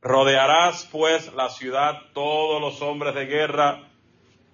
Rodearás 0.00 0.88
pues 0.92 1.32
la 1.34 1.48
ciudad 1.48 2.00
todos 2.14 2.60
los 2.60 2.80
hombres 2.82 3.14
de 3.14 3.26
guerra, 3.26 3.88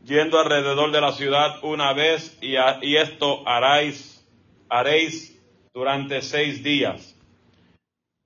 yendo 0.03 0.39
alrededor 0.39 0.91
de 0.91 1.01
la 1.01 1.13
ciudad 1.13 1.59
una 1.63 1.93
vez, 1.93 2.39
y, 2.41 2.55
y 2.83 2.97
esto 2.97 3.47
haréis, 3.47 4.27
haréis 4.69 5.39
durante 5.75 6.23
seis 6.23 6.63
días. 6.63 7.15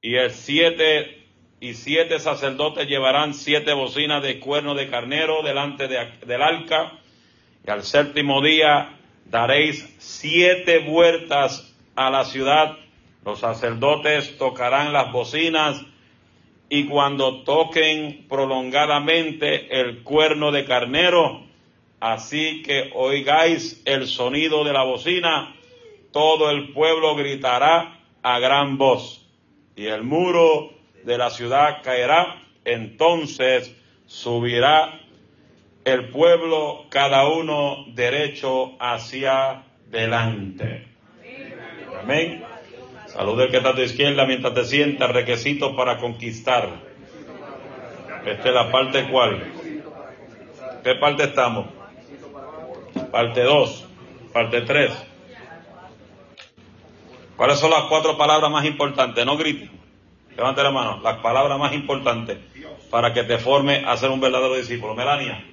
Y 0.01 0.15
el 0.15 0.31
siete 0.31 1.27
y 1.61 1.75
siete 1.75 2.21
sacerdotes 2.21 2.87
llevarán 2.87 3.35
siete 3.35 3.73
bocinas 3.73 4.23
de 4.23 4.39
cuerno 4.39 4.75
de 4.75 4.89
carnero 4.89 5.43
delante 5.43 5.89
del 5.89 6.43
arca, 6.43 6.93
y 7.67 7.71
al 7.71 7.83
séptimo 7.83 8.41
día 8.43 8.97
daréis 9.25 9.97
siete 9.99 10.79
vueltas 10.79 11.75
a 11.97 12.11
la 12.11 12.25
ciudad. 12.25 12.77
Los 13.25 13.41
sacerdotes 13.41 14.39
tocarán 14.39 14.93
las 14.93 15.11
bocinas 15.11 15.85
y 16.69 16.87
cuando 16.87 17.43
toquen 17.45 18.27
prolongadamente 18.29 19.81
el 19.81 20.03
cuerno 20.03 20.53
de 20.53 20.65
carnero, 20.65 21.45
así 22.01 22.63
que 22.63 22.91
oigáis 22.95 23.83
el 23.85 24.07
sonido 24.07 24.65
de 24.65 24.73
la 24.73 24.85
bocina, 24.85 25.55
todo 26.13 26.51
el 26.51 26.73
pueblo 26.73 27.15
gritará 27.17 28.01
a 28.23 28.39
gran 28.39 28.77
voz 28.77 29.27
y 29.77 29.87
el 29.87 30.03
muro 30.03 30.73
de 31.05 31.17
la 31.17 31.31
ciudad 31.31 31.83
caerá, 31.83 32.43
entonces 32.65 33.75
subirá 34.07 35.01
el 35.85 36.09
pueblo 36.11 36.87
cada 36.91 37.29
uno 37.29 37.87
derecho 37.95 38.77
hacia 38.79 39.63
delante. 39.91 40.87
Amén. 42.03 42.48
Saluda 43.19 43.47
el 43.47 43.51
que 43.51 43.57
está 43.57 43.71
a 43.71 43.75
tu 43.75 43.81
izquierda 43.81 44.27
mientras 44.27 44.55
te 44.55 44.65
sientas, 44.65 45.11
requisitos 45.11 45.75
para 45.75 45.99
conquistar. 45.99 46.69
Esta 48.25 48.49
es 48.49 48.55
la 48.55 48.71
parte 48.71 49.09
cuál. 49.11 49.43
¿Qué 50.85 50.95
parte 50.95 51.25
estamos? 51.25 51.67
Parte 53.11 53.43
2, 53.43 53.89
parte 54.33 54.61
3. 54.61 54.93
¿Cuáles 57.37 57.59
son 57.59 57.73
las 57.73 57.83
cuatro 57.89 58.17
palabras 58.17 58.53
más 58.53 58.65
importantes? 58.65 59.27
No 59.27 59.37
grites. 59.37 59.69
Levante 60.37 60.63
la 60.63 60.71
mano. 60.71 61.01
Las 61.03 61.17
palabras 61.17 61.59
más 61.59 61.73
importantes 61.73 62.39
para 62.89 63.13
que 63.13 63.25
te 63.25 63.39
forme 63.39 63.83
a 63.85 63.97
ser 63.97 64.11
un 64.11 64.21
verdadero 64.21 64.55
discípulo. 64.55 64.95
Melania. 64.95 65.45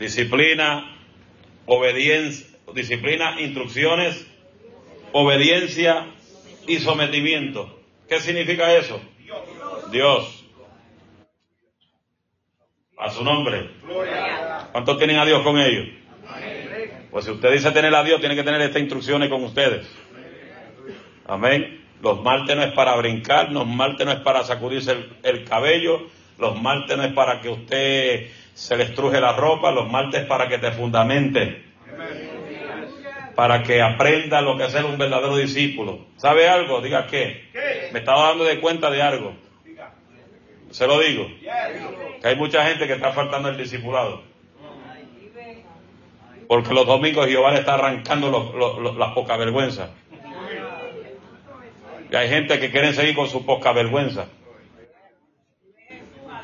Disciplina, 0.00 0.93
obediencia, 1.66 2.46
disciplina, 2.74 3.40
instrucciones, 3.40 4.26
obediencia 5.12 6.06
y 6.66 6.78
sometimiento. 6.78 7.78
¿Qué 8.08 8.20
significa 8.20 8.74
eso? 8.74 9.00
Dios. 9.90 10.44
A 12.96 13.10
su 13.10 13.24
nombre. 13.24 13.70
¿Cuántos 14.72 14.98
tienen 14.98 15.18
a 15.18 15.24
Dios 15.24 15.42
con 15.42 15.58
ellos? 15.58 15.88
Pues 17.10 17.24
si 17.26 17.30
usted 17.30 17.52
dice 17.52 17.70
tener 17.70 17.94
a 17.94 18.02
Dios, 18.02 18.20
tiene 18.20 18.34
que 18.34 18.42
tener 18.42 18.60
estas 18.60 18.80
instrucciones 18.80 19.28
con 19.28 19.44
ustedes. 19.44 19.86
Amén. 21.26 21.84
Los 22.02 22.22
martes 22.22 22.54
no 22.56 22.62
es 22.62 22.72
para 22.72 22.96
brincar, 22.96 23.50
los 23.50 23.66
martes 23.66 24.04
no 24.04 24.12
es 24.12 24.20
para 24.20 24.44
sacudirse 24.44 24.92
el, 24.92 25.16
el 25.22 25.44
cabello, 25.44 26.08
los 26.38 26.60
martes 26.60 26.96
no 26.96 27.04
es 27.04 27.12
para 27.12 27.40
que 27.40 27.48
usted 27.48 28.30
se 28.54 28.76
le 28.76 28.84
estruje 28.84 29.20
la 29.20 29.32
ropa, 29.32 29.72
los 29.72 29.90
martes 29.90 30.24
para 30.24 30.48
que 30.48 30.58
te 30.58 30.70
fundamente, 30.70 31.64
para 33.34 33.64
que 33.64 33.82
aprenda 33.82 34.40
lo 34.40 34.56
que 34.56 34.64
es 34.64 34.72
ser 34.72 34.84
un 34.84 34.96
verdadero 34.96 35.36
discípulo. 35.36 36.06
¿Sabe 36.16 36.48
algo? 36.48 36.80
Diga 36.80 37.06
qué. 37.08 37.50
Me 37.92 37.98
estaba 37.98 38.28
dando 38.28 38.44
de 38.44 38.60
cuenta 38.60 38.90
de 38.90 39.02
algo. 39.02 39.34
Se 40.70 40.86
lo 40.86 41.00
digo. 41.00 41.28
Que 42.22 42.28
hay 42.28 42.36
mucha 42.36 42.64
gente 42.66 42.86
que 42.86 42.94
está 42.94 43.12
faltando 43.12 43.48
el 43.48 43.56
discipulado. 43.56 44.22
Porque 46.46 46.74
los 46.74 46.86
domingos 46.86 47.26
Jehová 47.26 47.50
le 47.52 47.58
está 47.58 47.74
arrancando 47.74 48.94
las 48.96 49.12
poca 49.14 49.36
vergüenza. 49.36 49.90
Y 52.10 52.16
hay 52.16 52.28
gente 52.28 52.60
que 52.60 52.70
quieren 52.70 52.94
seguir 52.94 53.16
con 53.16 53.28
su 53.28 53.44
poca 53.44 53.72
vergüenza. 53.72 54.26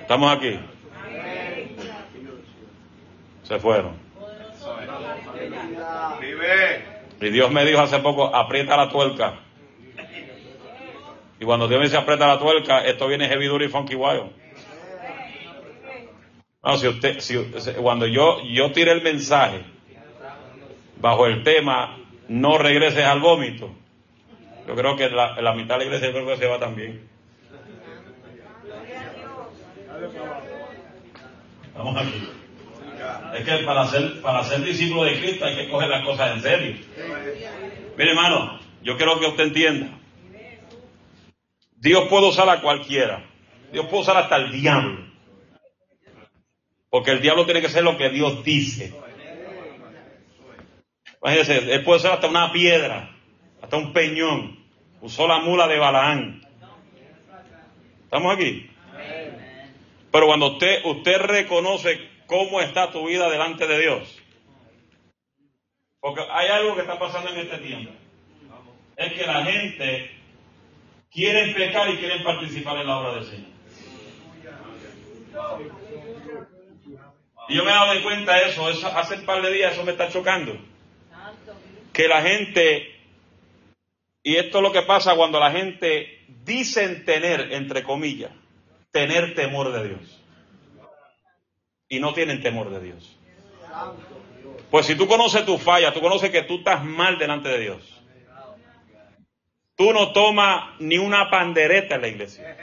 ¿Estamos 0.00 0.36
aquí? 0.36 0.58
Se 3.50 3.58
fueron. 3.58 3.94
Y 7.20 7.30
Dios 7.30 7.50
me 7.50 7.64
dijo 7.64 7.80
hace 7.80 7.98
poco, 7.98 8.32
aprieta 8.32 8.76
la 8.76 8.88
tuerca. 8.88 9.40
Y 11.40 11.44
cuando 11.44 11.66
Dios 11.66 11.80
me 11.80 11.86
dice 11.86 11.96
aprieta 11.96 12.28
la 12.28 12.38
tuerca, 12.38 12.84
esto 12.84 13.08
viene 13.08 13.26
heavy 13.26 13.46
duty 13.46 13.66
funky 13.66 13.96
wild. 13.96 14.30
Si 16.78 16.86
usted, 16.86 17.18
si, 17.18 17.38
cuando 17.82 18.06
yo, 18.06 18.40
yo 18.44 18.70
tiré 18.70 18.92
el 18.92 19.02
mensaje 19.02 19.64
bajo 21.00 21.26
el 21.26 21.42
tema 21.42 21.98
no 22.28 22.56
regreses 22.56 23.04
al 23.04 23.18
vómito, 23.18 23.74
yo 24.68 24.76
creo 24.76 24.94
que 24.94 25.10
la, 25.10 25.52
mitad 25.54 25.74
de 25.74 25.78
la 25.78 25.84
iglesia 25.86 26.12
creo 26.12 26.26
que 26.26 26.36
se 26.36 26.46
va 26.46 26.60
también. 26.60 27.08
Estamos 31.72 31.96
aquí. 31.96 32.39
Es 33.34 33.44
que 33.44 33.64
para 33.64 33.86
ser, 33.86 34.20
para 34.20 34.44
ser 34.44 34.62
discípulo 34.62 35.04
de 35.04 35.20
Cristo 35.20 35.44
hay 35.44 35.56
que 35.56 35.68
coger 35.68 35.88
las 35.88 36.04
cosas 36.04 36.36
en 36.36 36.42
serio. 36.42 36.76
Mire, 37.96 38.10
hermano, 38.10 38.58
yo 38.82 38.96
quiero 38.96 39.18
que 39.20 39.26
usted 39.26 39.44
entienda. 39.44 39.98
Dios 41.76 42.08
puede 42.08 42.28
usar 42.28 42.48
a 42.48 42.60
cualquiera. 42.60 43.24
Dios 43.72 43.86
puede 43.86 44.02
usar 44.02 44.16
hasta 44.16 44.36
el 44.36 44.52
diablo. 44.52 45.06
Porque 46.90 47.12
el 47.12 47.20
diablo 47.20 47.44
tiene 47.44 47.60
que 47.60 47.68
ser 47.68 47.84
lo 47.84 47.96
que 47.96 48.10
Dios 48.10 48.42
dice. 48.44 48.92
Imagínense, 51.22 51.74
él 51.74 51.84
puede 51.84 51.98
usar 51.98 52.12
hasta 52.12 52.28
una 52.28 52.50
piedra, 52.52 53.14
hasta 53.62 53.76
un 53.76 53.92
peñón. 53.92 54.58
Usó 55.00 55.28
la 55.28 55.38
mula 55.38 55.68
de 55.68 55.78
Balaán. 55.78 56.42
¿Estamos 58.04 58.34
aquí? 58.34 58.68
Pero 60.10 60.26
cuando 60.26 60.52
usted, 60.52 60.84
usted 60.84 61.18
reconoce 61.18 62.00
cómo 62.30 62.60
está 62.60 62.92
tu 62.92 63.08
vida 63.08 63.28
delante 63.28 63.66
de 63.66 63.80
Dios. 63.80 64.16
Porque 65.98 66.22
hay 66.30 66.48
algo 66.48 66.76
que 66.76 66.82
está 66.82 66.96
pasando 66.96 67.30
en 67.30 67.40
este 67.40 67.58
tiempo. 67.58 67.90
Es 68.96 69.12
que 69.12 69.26
la 69.26 69.44
gente 69.44 70.10
quiere 71.10 71.52
pecar 71.52 71.90
y 71.90 71.96
quiere 71.96 72.20
participar 72.20 72.78
en 72.78 72.86
la 72.86 72.98
obra 72.98 73.14
del 73.16 73.24
Señor. 73.24 73.50
Y 77.48 77.56
yo 77.56 77.64
me 77.64 77.70
he 77.70 77.74
dado 77.74 78.02
cuenta 78.04 78.36
de 78.36 78.50
eso, 78.50 78.70
eso, 78.70 78.86
hace 78.86 79.16
un 79.16 79.26
par 79.26 79.42
de 79.42 79.52
días 79.52 79.72
eso 79.72 79.82
me 79.82 79.90
está 79.90 80.08
chocando. 80.08 80.56
Que 81.92 82.06
la 82.06 82.22
gente, 82.22 82.94
y 84.22 84.36
esto 84.36 84.58
es 84.58 84.62
lo 84.62 84.70
que 84.70 84.82
pasa 84.82 85.16
cuando 85.16 85.40
la 85.40 85.50
gente 85.50 86.24
dicen 86.28 87.04
tener, 87.04 87.52
entre 87.52 87.82
comillas, 87.82 88.30
tener 88.92 89.34
temor 89.34 89.72
de 89.72 89.88
Dios 89.88 90.19
y 91.90 91.98
no 91.98 92.14
tienen 92.14 92.40
temor 92.40 92.70
de 92.70 92.80
Dios. 92.80 93.18
Pues 94.70 94.86
si 94.86 94.94
tú 94.94 95.08
conoces 95.08 95.44
tu 95.44 95.58
falla, 95.58 95.92
tú 95.92 96.00
conoces 96.00 96.30
que 96.30 96.44
tú 96.44 96.58
estás 96.58 96.84
mal 96.84 97.18
delante 97.18 97.48
de 97.48 97.58
Dios. 97.58 98.00
Tú 99.74 99.92
no 99.92 100.12
tomas 100.12 100.78
ni 100.78 100.98
una 100.98 101.28
pandereta 101.30 101.96
en 101.96 102.00
la 102.00 102.08
iglesia. 102.08 102.56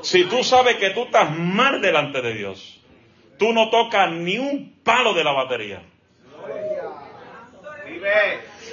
Si 0.00 0.24
tú 0.24 0.42
sabes 0.42 0.76
que 0.76 0.90
tú 0.90 1.04
estás 1.04 1.36
mal 1.36 1.82
delante 1.82 2.22
de 2.22 2.32
Dios, 2.32 2.80
tú 3.38 3.52
no 3.52 3.68
tocas 3.68 4.10
ni 4.12 4.38
un 4.38 4.80
palo 4.82 5.12
de 5.12 5.24
la 5.24 5.32
batería. 5.32 5.82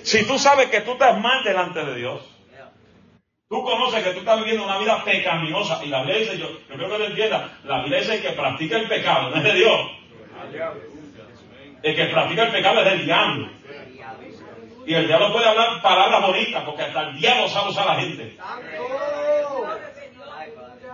Si 0.04 0.26
tú 0.26 0.40
sabes 0.40 0.70
que 0.70 0.82
tú 0.82 0.94
estás 0.94 1.20
mal 1.20 1.44
delante 1.44 1.84
de 1.84 1.96
Dios, 1.96 2.33
Tú 3.50 3.64
conoces 3.64 4.04
que 4.04 4.12
tú 4.12 4.20
estás 4.20 4.40
viviendo 4.40 4.64
una 4.64 4.80
vida 4.80 5.04
pecaminosa 5.04 5.80
y 5.84 5.90
la 5.90 6.02
Biblia 6.02 6.20
dice, 6.20 6.38
yo, 6.38 6.50
yo 6.50 6.76
creo 6.76 6.90
que 6.90 6.98
lo 6.98 7.06
entienda, 7.06 7.58
la 7.66 7.82
Biblia 7.82 8.00
dice 8.00 8.22
que 8.22 8.30
practica 8.32 8.78
el 8.78 8.88
pecado, 8.88 9.30
no 9.30 9.36
es 9.36 9.44
de 9.44 9.54
Dios. 9.54 9.92
El 11.84 11.96
que 11.96 12.06
practica 12.06 12.44
el 12.44 12.52
pecado 12.52 12.80
es 12.80 12.86
del 12.86 13.06
diablo. 13.06 13.50
Y 14.86 14.94
el 14.94 15.08
diablo 15.08 15.32
puede 15.32 15.48
hablar 15.48 15.82
palabras 15.82 16.22
bonitas, 16.22 16.64
porque 16.64 16.84
hasta 16.84 17.10
el 17.10 17.18
diablo 17.18 17.48
sabe 17.48 17.70
usar 17.70 17.88
a 17.88 17.94
la 17.94 18.02
gente. 18.02 18.38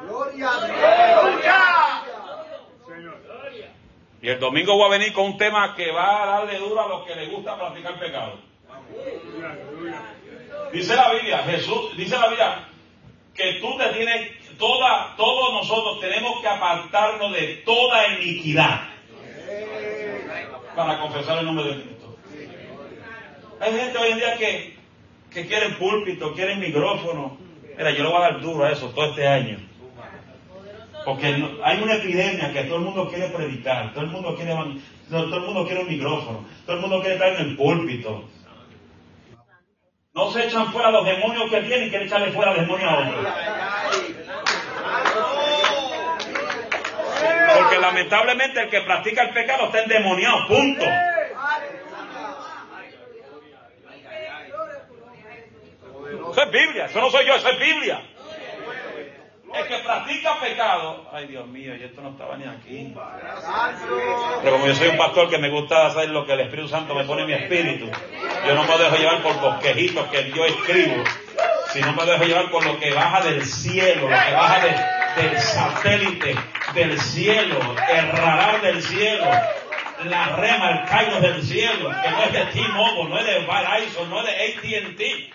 Gloria 0.08 0.50
a 0.50 2.04
Y 4.22 4.30
el 4.30 4.40
domingo 4.40 4.76
voy 4.76 4.86
a 4.88 4.98
venir 4.98 5.14
con 5.14 5.26
un 5.26 5.38
tema 5.38 5.76
que 5.76 5.92
va 5.92 6.24
a 6.24 6.26
darle 6.26 6.60
duro 6.60 6.82
a 6.82 6.88
los 6.88 7.06
que 7.06 7.16
les 7.16 7.32
gusta 7.32 7.58
practicar 7.58 7.94
el 7.94 8.00
pecado. 8.00 8.40
Dice 10.72 10.96
la 10.96 11.14
Biblia, 11.14 11.40
Jesús, 11.40 11.98
dice 11.98 12.18
la 12.18 12.28
Biblia, 12.28 12.68
que 13.34 13.54
tú 13.62 13.78
te 13.78 13.88
tienes, 13.90 14.32
toda, 14.58 15.16
todos 15.16 15.54
nosotros 15.54 16.00
tenemos 16.02 16.42
que 16.42 16.48
apartarnos 16.48 17.34
de 17.34 17.62
toda 17.66 18.08
iniquidad. 18.20 18.90
para 20.76 21.00
confesar 21.00 21.40
el 21.40 21.46
nombre 21.46 21.66
de 21.66 21.82
Cristo. 21.82 22.18
Hay 23.60 23.74
gente 23.74 23.98
hoy 23.98 24.12
en 24.12 24.18
día 24.18 24.38
que, 24.38 24.78
que 25.32 25.48
quieren 25.48 25.76
púlpito, 25.76 26.34
quieren 26.34 26.60
micrófono. 26.60 27.38
Mira, 27.78 27.92
yo 27.92 28.04
le 28.04 28.10
voy 28.10 28.18
a 28.18 28.32
dar 28.32 28.42
duro 28.42 28.64
a 28.64 28.72
eso 28.72 28.90
todo 28.90 29.10
este 29.10 29.28
año. 29.28 29.58
Porque 31.06 31.28
hay 31.64 31.82
una 31.82 31.96
epidemia 31.96 32.54
que 32.54 32.64
todo 32.64 32.78
el 32.78 32.84
mundo 32.84 33.10
quiere 33.10 33.30
predicar, 33.30 33.94
todo 33.94 34.04
el 34.04 34.12
mundo 34.12 34.36
quiere, 34.36 34.54
todo 35.10 35.36
el 35.36 35.42
mundo 35.42 35.66
quiere 35.66 35.82
un 35.82 35.88
micrófono, 35.88 36.46
todo 36.66 36.76
el 36.76 36.82
mundo 36.82 37.00
quiere 37.00 37.16
estar 37.16 37.34
en 37.34 37.50
el 37.50 37.58
púlpito. 37.58 38.26
No 40.14 40.32
se 40.32 40.46
echan 40.46 40.72
fuera 40.72 40.90
los 40.90 41.06
demonios 41.06 41.50
que 41.52 41.62
tienen, 41.62 41.90
quieren 41.90 42.08
echarle 42.08 42.32
fuera 42.32 42.54
demonios 42.54 42.92
a 42.92 42.98
otros. 42.98 43.28
Porque 47.58 47.80
lamentablemente 47.80 48.62
el 48.62 48.70
que 48.70 48.82
practica 48.82 49.22
el 49.24 49.34
pecado 49.34 49.66
está 49.66 49.84
endemoniado, 49.84 50.48
punto. 50.48 50.86
Eso 56.32 56.44
es 56.44 56.52
Biblia, 56.52 56.86
eso 56.86 57.02
no 57.02 57.10
soy 57.10 57.26
yo, 57.26 57.36
eso 57.36 57.50
es 57.50 57.60
Biblia. 57.60 58.02
El 59.54 59.68
que 59.68 59.80
practica 59.80 60.40
pecado, 60.40 61.10
ay 61.12 61.28
Dios 61.28 61.48
mío, 61.48 61.76
y 61.76 61.84
esto 61.84 62.02
no 62.02 62.10
estaba 62.10 62.38
ni 62.38 62.46
aquí. 62.46 62.94
Pero 64.44 64.52
como 64.54 64.68
yo 64.68 64.76
soy 64.76 64.90
un 64.90 64.98
pastor 64.98 65.30
que 65.30 65.38
me 65.38 65.50
gusta 65.50 65.88
hacer 65.88 66.10
lo 66.10 66.26
que 66.26 66.34
el 66.34 66.42
Espíritu 66.42 66.68
Santo 66.68 66.94
me 66.94 67.04
pone 67.04 67.22
en 67.22 67.28
mi 67.28 67.34
espíritu, 67.34 67.90
yo 68.46 68.54
no 68.54 68.64
me 68.64 68.78
dejo 68.78 68.96
llevar 68.96 69.22
por 69.24 69.40
bosquejitos 69.40 70.08
que 70.10 70.32
yo 70.32 70.46
escribo, 70.46 71.04
sino 71.74 71.94
me 71.94 72.06
dejo 72.06 72.24
llevar 72.26 72.52
por 72.52 72.66
lo 72.66 72.80
que 72.80 72.94
baja 72.94 73.22
del 73.22 73.44
cielo, 73.44 74.04
lo 74.04 74.08
que 74.08 74.34
baja 74.34 74.60
del 75.16 75.40
satélite 75.40 76.36
del 76.74 77.00
cielo, 77.00 77.60
el 77.90 78.12
radar 78.12 78.62
del 78.62 78.82
cielo, 78.84 79.26
la 80.06 80.36
rema, 80.36 80.72
el 80.72 80.86
cairo 80.86 81.20
del 81.20 81.44
cielo, 81.44 81.90
que 82.02 82.10
no 82.12 82.24
es 82.24 82.34
de 82.34 82.46
T-Mobile, 82.46 83.10
no 83.10 83.18
es 83.18 83.26
de 83.26 83.40
Verizon, 83.40 84.10
no 84.10 84.20
es 84.20 84.26
de 84.26 84.80
AT&T. 84.80 85.34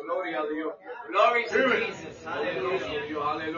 Gloria 0.00 0.33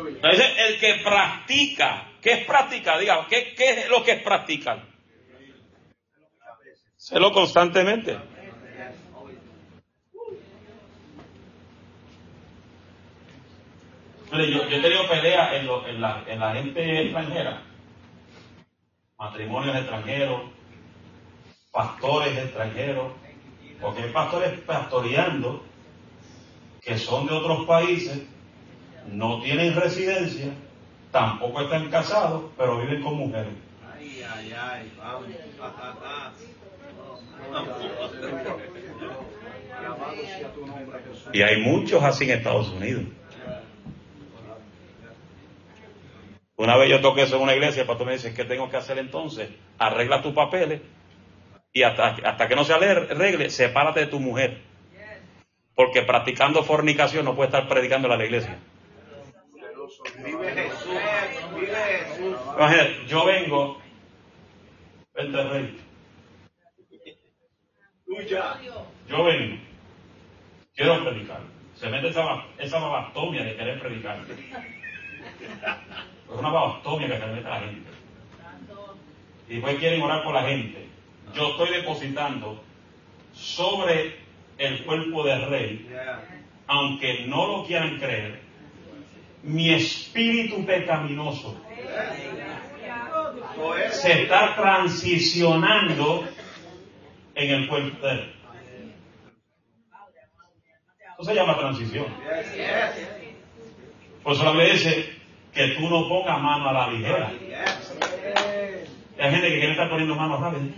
Entonces, 0.09 0.47
el 0.59 0.81
que 0.81 0.95
practica, 1.03 2.09
¿qué 2.21 2.33
es 2.33 2.47
practicar? 2.47 2.99
Diga, 2.99 3.27
¿qué, 3.29 3.55
¿qué 3.55 3.71
es 3.71 3.89
lo 3.89 4.03
que 4.05 4.13
es 4.13 4.23
practicar? 4.23 4.83
Sélo 6.97 7.33
constantemente. 7.33 8.19
Yo, 14.33 14.39
yo 14.39 14.77
he 14.77 14.81
tenido 14.81 15.87
en, 15.87 16.05
en 16.29 16.41
la 16.41 16.55
gente 16.55 17.03
extranjera, 17.03 17.63
matrimonios 19.17 19.77
extranjeros, 19.77 20.43
pastores 21.71 22.37
extranjeros, 22.37 23.13
porque 23.81 24.03
hay 24.03 24.11
pastores 24.11 24.59
pastoreando 24.61 25.65
que 26.87 26.97
son 26.97 27.27
de 27.27 27.35
otros 27.35 27.67
países, 27.67 28.23
no 29.11 29.43
tienen 29.43 29.75
residencia, 29.75 30.53
tampoco 31.11 31.63
están 31.63 31.91
casados, 31.91 32.45
pero 32.57 32.79
viven 32.81 33.03
con 33.03 33.17
mujeres. 33.17 33.53
Ay, 33.93 34.23
ay, 34.23 34.55
ay, 34.57 34.93
vamos. 34.97 35.27
Y 41.33 41.43
hay 41.43 41.61
muchos 41.61 42.03
así 42.05 42.25
en 42.25 42.39
Estados 42.39 42.69
Unidos. 42.69 43.05
Una 46.57 46.77
vez 46.77 46.89
yo 46.89 47.01
toqué 47.01 47.23
eso 47.23 47.37
en 47.37 47.43
una 47.43 47.55
iglesia, 47.55 47.83
el 47.83 47.89
pastor 47.89 48.07
me 48.07 48.13
dice, 48.15 48.33
¿qué 48.33 48.45
tengo 48.45 48.71
que 48.71 48.77
hacer 48.77 48.99
entonces? 48.99 49.51
Arregla 49.77 50.23
tus 50.23 50.33
papeles 50.33 50.81
y 51.73 51.83
hasta, 51.83 52.17
hasta 52.25 52.49
que 52.49 52.57
no 52.57 52.65
se 52.65 52.73
arregle, 52.73 53.51
sepárate 53.51 54.01
de 54.01 54.07
tu 54.07 54.21
mujer. 54.21 54.63
Porque 55.77 56.03
practicando 56.03 56.65
fornicación 56.65 57.27
no 57.27 57.37
puede 57.37 57.49
estar 57.49 57.69
predicando 57.69 58.11
a 58.11 58.17
la 58.17 58.25
iglesia. 58.25 58.59
Vive 60.25 60.53
Jesús, 60.53 60.95
vive 61.55 63.07
yo 63.07 63.27
vengo, 63.27 63.79
vente 65.15 65.45
rey. 65.45 65.79
Yo 69.09 69.25
vengo, 69.25 69.57
quiero 70.75 71.05
predicar. 71.05 71.41
Se 71.75 71.91
mete 71.91 72.09
esa, 72.09 72.47
esa 72.59 72.79
babastomia 72.79 73.45
de 73.45 73.57
querer 73.57 73.79
predicar. 73.79 74.25
Es 74.29 76.39
una 76.39 76.49
babastomia 76.49 77.09
que 77.09 77.19
se 77.19 77.27
mete 77.27 77.49
la 77.49 77.61
gente. 77.61 77.91
Y 79.49 79.55
después 79.55 79.77
quieren 79.77 80.03
orar 80.03 80.25
por 80.25 80.35
la 80.35 80.43
gente. 80.43 80.89
Yo 81.35 81.51
estoy 81.51 81.71
depositando 81.71 82.61
sobre 83.33 84.26
el 84.59 84.85
cuerpo 84.85 85.25
del 85.25 85.49
rey, 85.49 85.89
aunque 86.67 87.27
no 87.27 87.47
lo 87.47 87.65
quieran 87.67 87.99
creer, 87.99 88.41
mi 89.43 89.73
espíritu 89.73 90.65
pecaminoso 90.65 91.61
se 93.91 94.23
está 94.23 94.55
transicionando 94.57 96.25
en 97.35 97.51
el 97.51 97.69
cuerpo 97.69 98.07
de 98.07 98.13
él. 98.13 98.33
Eso 101.19 101.31
se 101.31 101.35
llama 101.35 101.59
transición. 101.59 102.07
Por 104.23 104.35
eso 104.35 104.45
la 104.45 104.65
dice 104.65 105.17
que 105.55 105.69
tú 105.69 105.89
no 105.89 106.09
pongas 106.09 106.43
mano 106.43 106.69
a 106.69 106.73
la 106.73 106.91
ligera. 106.91 107.33
Hay 109.19 109.31
gente 109.31 109.49
que 109.49 109.59
quiere 109.59 109.71
estar 109.71 109.89
poniendo 109.89 110.15
manos 110.15 110.41
rápidas. 110.41 110.69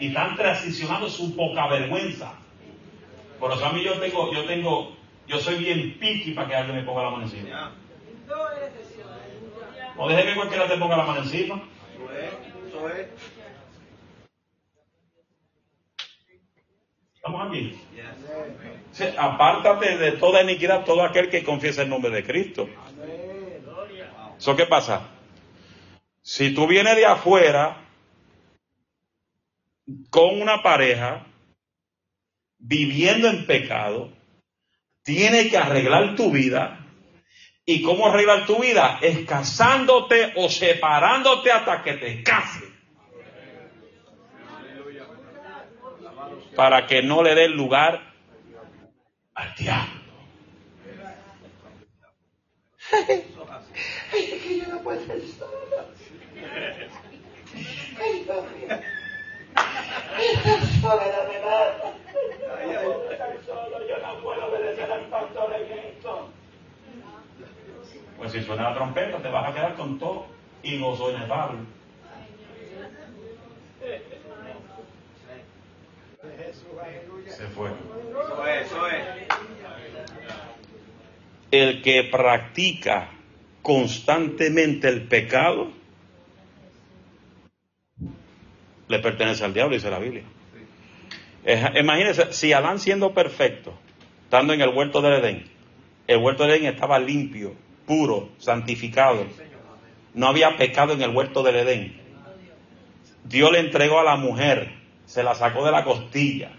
Y 0.00 0.08
están 0.08 0.34
transicionando 0.34 1.08
su 1.08 1.36
poca 1.36 1.68
vergüenza. 1.68 2.32
Por 3.38 3.52
eso 3.52 3.64
a 3.66 3.72
mí 3.72 3.84
yo 3.84 3.98
tengo, 4.00 4.32
yo 4.32 4.44
tengo, 4.46 4.96
yo 5.26 5.38
soy 5.38 5.56
bien 5.56 5.98
piqui 5.98 6.32
para 6.32 6.48
que 6.48 6.56
alguien 6.56 6.76
me 6.76 6.82
ponga 6.82 7.04
la 7.04 7.10
mano 7.10 7.24
encima. 7.24 7.72
O 9.96 10.08
deje 10.08 10.24
que 10.24 10.34
cualquiera 10.34 10.66
te 10.66 10.78
ponga 10.78 10.96
la 10.96 11.04
mano 11.04 11.20
encima. 11.20 11.62
¿Estamos 17.14 17.48
aquí? 17.48 17.78
apártate 19.18 19.98
de 19.98 20.12
toda 20.12 20.42
iniquidad 20.42 20.84
todo 20.84 21.02
aquel 21.02 21.28
que 21.28 21.44
confiesa 21.44 21.82
el 21.82 21.90
nombre 21.90 22.10
de 22.10 22.24
Cristo. 22.24 22.68
¿Eso 24.38 24.56
qué 24.56 24.66
pasa? 24.66 25.08
Si 26.22 26.54
tú 26.54 26.66
vienes 26.66 26.96
de 26.96 27.06
afuera 27.06 27.76
con 30.10 30.40
una 30.40 30.62
pareja 30.62 31.26
viviendo 32.58 33.28
en 33.28 33.46
pecado, 33.46 34.12
tienes 35.02 35.50
que 35.50 35.58
arreglar 35.58 36.14
tu 36.16 36.30
vida. 36.30 36.86
¿Y 37.64 37.82
cómo 37.82 38.08
arreglar 38.08 38.46
tu 38.46 38.60
vida? 38.60 38.98
Es 39.00 39.26
casándote 39.26 40.32
o 40.36 40.48
separándote 40.48 41.52
hasta 41.52 41.82
que 41.82 41.94
te 41.94 42.22
cases. 42.22 42.70
para 46.54 46.86
que 46.86 47.02
no 47.02 47.22
le 47.22 47.34
dé 47.34 47.48
lugar 47.48 48.00
al 49.34 49.54
diablo. 49.54 50.00
Ay, 52.92 54.30
es 54.32 54.42
que 54.42 54.58
yo 54.58 54.68
no 54.68 54.82
puedo 54.82 55.00
ser 55.06 55.22
sola. 55.22 55.86
Ay, 58.02 58.24
Dios 58.24 58.44
mío. 58.52 58.80
Esta 60.18 60.80
soledad 60.80 61.28
me 61.28 61.38
mata. 61.38 61.94
Yo 62.66 62.72
no 62.72 62.92
puedo 62.92 63.10
estar 63.10 63.38
solo, 63.46 63.88
yo 63.88 63.98
no 63.98 64.22
puedo 64.22 64.46
obedecer 64.46 64.92
al 64.92 65.04
pastor 65.06 65.54
en 65.54 65.78
esto. 65.78 66.30
Pues 68.18 68.32
si 68.32 68.42
suena 68.42 68.70
la 68.70 68.74
trompeta, 68.74 69.18
te 69.22 69.28
vas 69.28 69.50
a 69.50 69.54
quedar 69.54 69.74
con 69.76 69.98
todo 69.98 70.26
y 70.62 70.78
gozo 70.78 71.10
inefable. 71.10 71.60
Se 77.26 77.46
fue. 77.48 77.70
El 81.50 81.82
que 81.82 81.99
practica 82.10 83.10
constantemente 83.62 84.88
el 84.88 85.02
pecado 85.02 85.70
le 88.88 88.98
pertenece 88.98 89.44
al 89.44 89.54
diablo, 89.54 89.76
dice 89.76 89.90
la 89.90 89.98
Biblia. 89.98 90.24
Imagínense, 91.80 92.32
si 92.32 92.52
Adán 92.52 92.80
siendo 92.80 93.14
perfecto, 93.14 93.72
estando 94.24 94.52
en 94.52 94.60
el 94.60 94.70
huerto 94.70 95.00
del 95.00 95.24
Edén, 95.24 95.44
el 96.06 96.18
huerto 96.18 96.42
del 96.42 96.52
Edén 96.52 96.74
estaba 96.74 96.98
limpio, 96.98 97.54
puro, 97.86 98.30
santificado, 98.38 99.26
no 100.12 100.26
había 100.26 100.56
pecado 100.56 100.92
en 100.92 101.02
el 101.02 101.10
huerto 101.10 101.42
del 101.42 101.56
Edén. 101.56 102.00
Dios 103.24 103.52
le 103.52 103.60
entregó 103.60 104.00
a 104.00 104.04
la 104.04 104.16
mujer, 104.16 104.72
se 105.06 105.22
la 105.22 105.34
sacó 105.34 105.64
de 105.64 105.72
la 105.72 105.84
costilla 105.84 106.52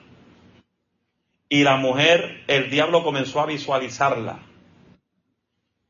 Y 1.50 1.64
la 1.64 1.76
mujer, 1.76 2.44
el 2.48 2.70
diablo 2.70 3.04
comenzó 3.04 3.42
a 3.42 3.46
visualizarla. 3.46 4.40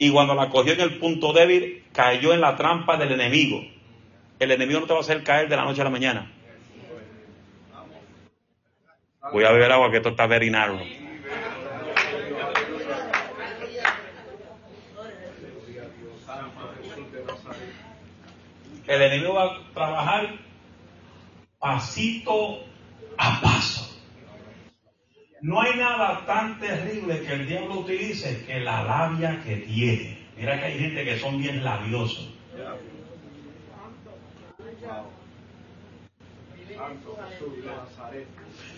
Y 0.04 0.10
cuando 0.10 0.34
la 0.34 0.50
cogió 0.50 0.74
en 0.74 0.82
el 0.82 0.98
punto 0.98 1.32
débil, 1.32 1.84
cayó 1.94 2.34
en 2.34 2.42
la 2.42 2.56
trampa 2.56 2.98
del 2.98 3.12
enemigo. 3.12 3.64
El 4.40 4.50
enemigo 4.50 4.80
no 4.80 4.88
te 4.88 4.94
va 4.94 4.98
a 4.98 5.04
hacer 5.04 5.24
caer 5.24 5.48
de 5.48 5.56
la 5.56 5.64
noche 5.64 5.82
a 5.82 5.84
la 5.84 5.92
mañana. 5.92 6.32
Voy 9.32 9.44
a 9.44 9.52
beber 9.52 9.72
agua 9.72 9.92
que 9.92 9.98
esto 9.98 10.10
está 10.10 10.26
verinado. 10.26 10.80
El 18.88 19.02
enemigo 19.04 19.36
va 19.36 19.44
a 19.44 19.74
trabajar 19.76 20.30
pasito. 21.60 22.71
No 25.42 25.60
hay 25.60 25.76
nada 25.76 26.24
tan 26.28 26.60
terrible 26.60 27.22
que 27.22 27.34
el 27.34 27.48
diablo 27.48 27.80
utilice 27.80 28.44
que 28.46 28.60
la 28.60 28.84
labia 28.84 29.42
que 29.44 29.58
tiene. 29.58 30.20
Mira 30.38 30.60
que 30.60 30.66
hay 30.66 30.80
gente 30.80 31.04
que 31.04 31.18
son 31.18 31.40
bien 31.40 31.64
labiosos. 31.64 32.32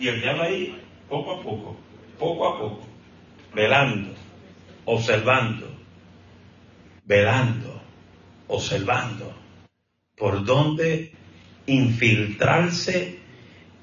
Y 0.00 0.08
el 0.08 0.20
diablo 0.22 0.42
ahí, 0.42 0.82
poco 1.08 1.32
a 1.32 1.42
poco, 1.42 1.76
poco 2.18 2.48
a 2.48 2.58
poco, 2.58 2.86
velando, 3.54 4.14
observando, 4.86 5.68
velando, 7.04 7.82
observando, 8.48 9.34
por 10.16 10.44
dónde 10.44 11.12
infiltrarse 11.66 13.18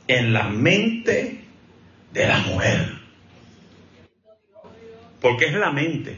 en 0.08 0.34
la 0.34 0.50
mente 0.50 1.41
de 2.12 2.28
la 2.28 2.40
mujer. 2.40 3.02
Porque 5.22 5.46
es 5.46 5.54
la 5.54 5.72
mente. 5.72 6.18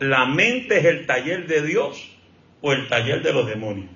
La 0.00 0.26
mente 0.26 0.78
es 0.78 0.84
el 0.86 1.06
taller 1.06 1.46
de 1.46 1.62
Dios 1.62 2.10
o 2.60 2.72
el 2.72 2.88
taller 2.88 3.22
de 3.22 3.32
los 3.32 3.46
demonios. 3.46 3.90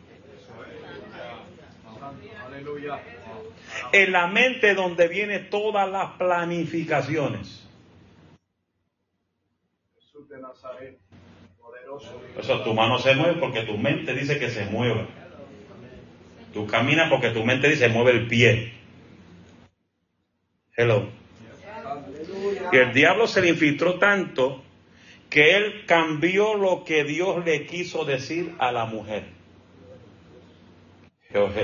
En 3.93 4.13
la 4.13 4.27
mente 4.27 4.75
donde 4.75 5.09
vienen 5.09 5.51
todas 5.51 5.91
las 5.91 6.13
planificaciones. 6.13 7.65
Eso, 12.39 12.63
tu 12.63 12.75
mano 12.75 12.99
se 12.99 13.15
mueve 13.15 13.35
porque 13.41 13.63
tu 13.63 13.79
mente 13.79 14.15
dice 14.15 14.39
que 14.39 14.51
se 14.51 14.67
mueva. 14.67 15.07
Tú 16.53 16.67
caminas 16.67 17.09
porque 17.09 17.31
tu 17.31 17.45
mente 17.45 17.69
dice 17.69 17.89
mueve 17.89 18.13
el 18.13 18.27
pie. 18.29 18.84
Y 22.73 22.77
el 22.77 22.93
diablo 22.93 23.27
se 23.27 23.41
le 23.41 23.51
infiltró 23.51 23.99
tanto 23.99 24.63
que 25.31 25.57
él 25.57 25.85
cambió 25.87 26.55
lo 26.55 26.85
que 26.85 27.05
Dios 27.05 27.45
le 27.45 27.67
quiso 27.67 28.05
decir 28.05 28.55
a 28.59 28.73
la 28.73 28.85
mujer. 28.87 29.25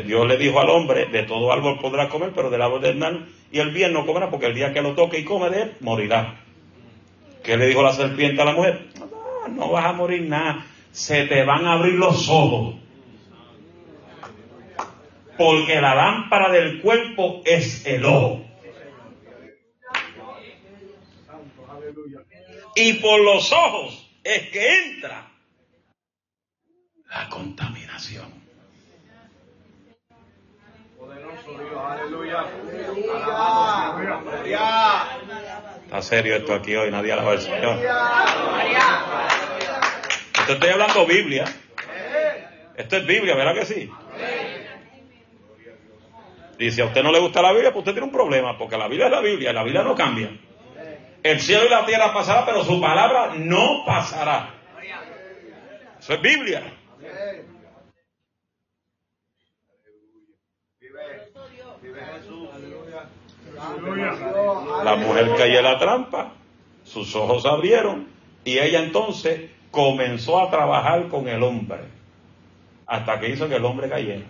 Dios 0.05 0.27
le 0.27 0.37
dijo 0.37 0.61
al 0.61 0.69
hombre, 0.71 1.07
de 1.07 1.23
todo 1.23 1.53
árbol 1.53 1.79
podrá 1.81 2.09
comer, 2.09 2.33
pero 2.35 2.51
del 2.51 2.63
árbol 2.63 2.81
del 2.81 2.97
mal 2.97 3.29
y 3.53 3.59
el 3.59 3.71
bien 3.71 3.93
no 3.93 4.07
comerá, 4.07 4.31
porque 4.31 4.47
el 4.47 4.55
día 4.55 4.73
que 4.73 4.83
lo 4.83 4.95
toque 4.95 5.19
y 5.19 5.25
come 5.25 5.51
de 5.51 5.63
él, 5.63 5.73
morirá. 5.81 6.41
¿Qué 7.43 7.57
le 7.57 7.67
dijo 7.67 7.83
la 7.83 7.93
serpiente 7.93 8.43
a 8.43 8.45
la 8.45 8.53
mujer? 8.53 8.89
No, 8.99 9.49
no 9.49 9.71
vas 9.71 9.87
a 9.87 9.93
morir 9.93 10.23
nada, 10.23 10.67
se 10.91 11.27
te 11.27 11.45
van 11.45 11.67
a 11.67 11.75
abrir 11.75 11.95
los 11.95 12.29
ojos. 12.29 12.77
Porque 15.39 15.81
la 15.81 15.95
lámpara 15.95 16.51
del 16.51 16.81
cuerpo 16.81 17.41
es 17.45 17.87
el 17.87 18.05
ojo. 18.05 18.50
Y 22.75 22.95
por 22.95 23.21
los 23.21 23.53
ojos 23.53 24.11
es 24.25 24.51
que 24.51 24.79
entra 24.85 25.31
la 27.09 27.29
contaminación. 27.29 28.41
Poderoso 30.99 31.59
Dios, 31.59 31.83
aleluya. 31.85 32.45
Está 35.85 36.03
serio 36.03 36.37
esto 36.37 36.55
aquí 36.55 36.77
hoy, 36.77 36.91
nadie 36.91 37.13
alaba 37.13 37.33
al 37.33 37.41
Señor. 37.41 37.79
Esto 40.39 40.53
estoy 40.53 40.71
hablando 40.71 41.07
Biblia. 41.07 41.45
Esto 42.77 42.97
es 42.97 43.07
Biblia, 43.07 43.35
¿verdad 43.35 43.55
que 43.55 43.67
sí? 43.67 43.91
Y 46.59 46.71
si 46.71 46.81
a 46.83 46.85
usted 46.85 47.03
no 47.03 47.11
le 47.11 47.19
gusta 47.19 47.41
la 47.41 47.53
Biblia, 47.53 47.73
pues 47.73 47.81
usted 47.81 47.93
tiene 47.93 48.07
un 48.07 48.13
problema, 48.13 48.59
porque 48.59 48.77
la 48.77 48.87
Biblia 48.87 49.07
es 49.07 49.13
la 49.13 49.21
Biblia, 49.21 49.53
la 49.53 49.65
Biblia 49.65 49.83
no 49.83 49.95
cambia. 49.95 50.31
El 51.23 51.41
cielo 51.41 51.67
y 51.67 51.69
la 51.69 51.85
tierra 51.85 52.15
pasará, 52.15 52.47
pero 52.47 52.65
su 52.65 52.81
palabra 52.81 53.35
no 53.37 53.85
pasará. 53.85 54.55
Eso 55.99 56.15
es 56.15 56.23
Biblia. 56.23 56.63
La 64.85 64.97
mujer 64.97 65.31
cayó 65.37 65.59
en 65.59 65.65
la 65.65 65.79
trampa, 65.79 66.33
sus 66.85 67.15
ojos 67.15 67.45
abrieron 67.45 68.09
y 68.45 68.59
ella 68.59 68.83
entonces 68.83 69.51
comenzó 69.71 70.41
a 70.41 70.51
trabajar 70.51 71.09
con 71.09 71.29
el 71.29 71.43
hombre 71.43 71.81
hasta 72.87 73.21
que 73.21 73.29
hizo 73.29 73.49
que 73.49 73.57
el 73.57 73.65
hombre 73.65 73.91
cayera. 73.91 74.25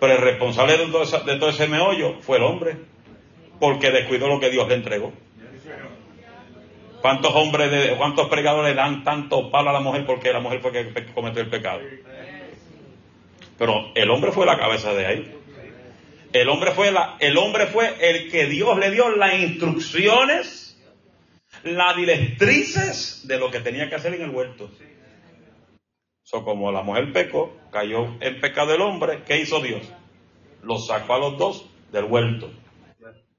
Pero 0.00 0.12
el 0.14 0.20
responsable 0.20 0.76
de 0.76 0.86
todo, 0.86 1.02
ese, 1.02 1.20
de 1.20 1.36
todo 1.36 1.50
ese 1.50 1.68
meollo 1.68 2.20
fue 2.20 2.38
el 2.38 2.42
hombre 2.42 2.91
porque 3.62 3.92
descuidó 3.92 4.26
lo 4.26 4.40
que 4.40 4.50
Dios 4.50 4.66
le 4.66 4.74
entregó. 4.74 5.12
¿Cuántos 7.00 7.32
hombres, 7.32 7.70
de, 7.70 7.94
cuántos 7.96 8.28
pregadores 8.28 8.74
dan 8.74 9.04
tanto 9.04 9.52
palo 9.52 9.70
a 9.70 9.72
la 9.72 9.78
mujer 9.78 10.04
porque 10.04 10.32
la 10.32 10.40
mujer 10.40 10.60
fue 10.60 10.72
que 10.72 11.06
cometió 11.14 11.42
el 11.42 11.48
pecado? 11.48 11.78
Pero 13.56 13.92
el 13.94 14.10
hombre 14.10 14.32
fue 14.32 14.46
la 14.46 14.58
cabeza 14.58 14.92
de 14.94 15.06
ahí. 15.06 15.36
El 16.32 16.48
hombre 16.48 16.72
fue 16.72 16.90
la, 16.90 17.16
el 17.20 17.38
hombre 17.38 17.68
fue 17.68 17.94
el 18.00 18.32
que 18.32 18.46
Dios 18.46 18.76
le 18.80 18.90
dio 18.90 19.10
las 19.10 19.34
instrucciones, 19.38 20.76
las 21.62 21.94
directrices 21.94 23.28
de 23.28 23.38
lo 23.38 23.52
que 23.52 23.60
tenía 23.60 23.88
que 23.88 23.94
hacer 23.94 24.12
en 24.14 24.22
el 24.22 24.30
huerto. 24.30 24.72
So, 26.24 26.42
como 26.42 26.72
la 26.72 26.82
mujer 26.82 27.12
pecó, 27.12 27.56
cayó 27.70 28.08
en 28.18 28.40
pecado 28.40 28.74
el 28.74 28.80
hombre, 28.80 29.22
¿qué 29.24 29.38
hizo 29.38 29.60
Dios? 29.60 29.88
Los 30.64 30.88
sacó 30.88 31.14
a 31.14 31.18
los 31.20 31.38
dos 31.38 31.70
del 31.92 32.06
huerto. 32.06 32.50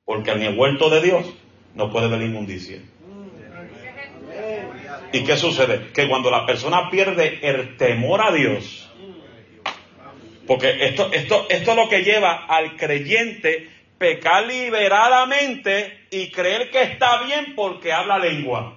Porque 0.05 0.31
en 0.31 0.41
el 0.41 0.57
huerto 0.57 0.89
de 0.89 1.01
Dios 1.01 1.25
no 1.75 1.91
puede 1.91 2.07
haber 2.07 2.21
inmundicia. 2.21 2.79
¿Y 5.11 5.23
qué 5.23 5.37
sucede? 5.37 5.91
Que 5.93 6.07
cuando 6.07 6.31
la 6.31 6.45
persona 6.45 6.89
pierde 6.89 7.39
el 7.41 7.77
temor 7.77 8.21
a 8.21 8.31
Dios, 8.31 8.89
porque 10.47 10.85
esto, 10.85 11.11
esto, 11.13 11.45
esto 11.49 11.71
es 11.71 11.77
lo 11.77 11.87
que 11.87 12.03
lleva 12.03 12.45
al 12.47 12.75
creyente 12.75 13.69
pecar 13.97 14.45
liberadamente 14.45 16.07
y 16.09 16.29
creer 16.31 16.69
que 16.69 16.81
está 16.81 17.23
bien 17.23 17.55
porque 17.55 17.93
habla 17.93 18.17
lengua. 18.19 18.75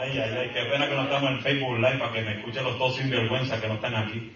Ay, 0.00 0.18
ay, 0.18 0.34
ay, 0.34 0.50
qué 0.54 0.64
pena 0.64 0.88
que 0.88 0.94
no 0.94 1.02
estamos 1.02 1.30
en 1.30 1.40
Facebook 1.42 1.76
Live 1.76 1.98
para 1.98 2.12
que 2.12 2.22
me 2.22 2.32
escuchen 2.38 2.64
los 2.64 2.78
dos 2.78 2.96
sinvergüenza 2.96 3.60
que 3.60 3.68
no 3.68 3.74
están 3.74 3.94
aquí. 3.94 4.32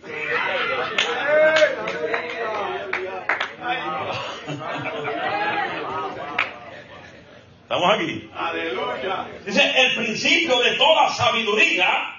¿Estamos 7.63 7.95
aquí? 7.95 8.31
Aleluya. 8.35 9.27
Dice, 9.47 9.73
el 9.75 9.95
principio 9.95 10.61
de 10.61 10.77
toda 10.77 11.09
sabiduría. 11.15 12.19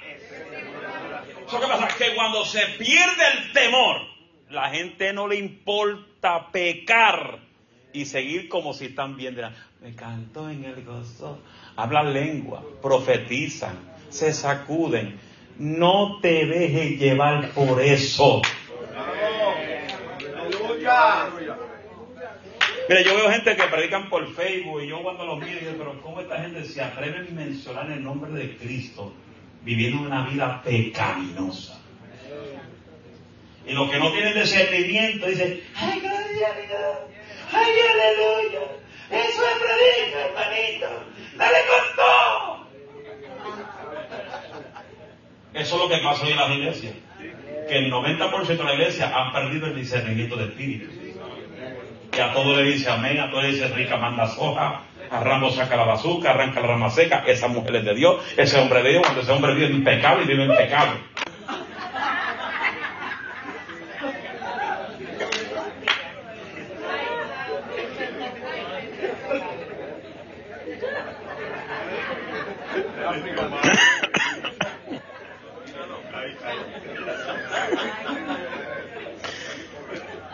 ¿Eso 1.48 1.60
qué 1.60 1.68
pasa? 1.68 1.88
Que 2.00 2.16
cuando 2.16 2.44
se 2.46 2.66
pierde 2.80 3.24
el 3.38 3.54
temor, 3.54 4.08
la 4.50 4.72
gente 4.72 5.14
no 5.14 5.28
le 5.28 5.36
importa 5.36 6.50
pecar 6.52 7.38
y 7.94 8.06
seguir 8.06 8.50
como 8.50 8.74
si 8.74 8.86
están 8.86 9.16
bien. 9.16 9.40
Me 9.82 9.94
canto 9.94 10.50
en 10.50 10.66
el 10.66 10.84
gozo 10.84 11.40
hablan 11.76 12.14
lengua, 12.14 12.64
profetizan, 12.82 13.78
se 14.10 14.34
sacuden. 14.34 15.20
No 15.58 16.20
te 16.22 16.46
dejes 16.46 17.00
llevar 17.00 17.52
por 17.52 17.82
eso. 17.82 18.42
Mira, 22.88 23.02
yo 23.02 23.16
veo 23.16 23.32
gente 23.32 23.56
que 23.56 23.64
predican 23.64 24.10
por 24.10 24.32
Facebook 24.36 24.84
y 24.84 24.88
yo 24.88 25.02
cuando 25.02 25.26
los 25.26 25.40
miro 25.40 25.60
digo, 25.60 25.74
pero 25.78 26.02
¿cómo 26.02 26.22
esta 26.22 26.42
gente 26.42 26.64
se 26.66 26.82
atreve 26.84 27.28
a 27.28 27.32
mencionar 27.32 27.90
el 27.90 28.04
nombre 28.04 28.32
de 28.32 28.56
Cristo 28.58 29.12
viviendo 29.64 30.04
una 30.04 30.28
vida 30.28 30.62
pecaminosa? 30.64 31.82
Y 33.66 33.74
los 33.74 33.90
que 33.90 33.98
no 33.98 34.12
tienen 34.12 34.36
discernimiento 34.36 35.26
dicen, 35.26 35.60
ay, 35.76 36.00
gloria 36.00 36.48
a 36.48 36.68
Dios, 36.68 36.98
ay, 37.52 37.74
aleluya, 37.94 38.68
eso 39.10 39.42
es 39.42 39.58
predica, 39.58 40.26
hermanito. 40.26 41.15
¡No 41.36 41.46
le 41.46 41.58
costó! 41.68 42.68
Eso 45.54 45.76
es 45.76 45.82
lo 45.82 45.90
que 45.90 45.98
pasa 46.04 46.26
hoy 46.26 46.32
en 46.32 46.38
las 46.38 46.52
iglesias. 46.52 46.94
Que 47.68 47.78
el 47.78 47.92
90% 47.92 48.46
de 48.46 48.64
la 48.64 48.74
iglesia 48.74 49.12
han 49.16 49.34
perdido 49.34 49.68
el 49.68 49.76
discernimiento 49.76 50.36
de 50.36 50.46
espíritu. 50.46 50.92
Y 52.16 52.20
a 52.20 52.32
todo 52.32 52.56
le 52.56 52.64
dice 52.64 52.90
amén, 52.90 53.20
a 53.20 53.30
todo 53.30 53.42
le 53.42 53.50
dice 53.50 53.68
rica 53.70 53.98
manda 53.98 54.28
soja, 54.28 54.84
a 55.12 55.20
Rambo 55.20 55.52
saca 55.52 55.76
la 55.76 55.84
bazooka, 55.84 56.32
arranca 56.32 56.62
la 56.62 56.68
rama 56.68 56.90
seca, 56.90 57.24
esa 57.28 57.50
mujer 57.50 57.76
es 57.78 57.86
de 57.86 57.94
Dios, 57.94 58.24
ese 58.38 58.58
hombre 58.60 58.82
de 58.84 58.92
Dios, 58.92 59.02
cuando 59.04 59.22
ese 59.22 59.32
hombre 59.32 59.54
vive 59.54 59.84
pecado 59.84 60.22
y 60.22 60.26
vive 60.26 60.46
en 60.46 60.56
pecado. 60.56 60.94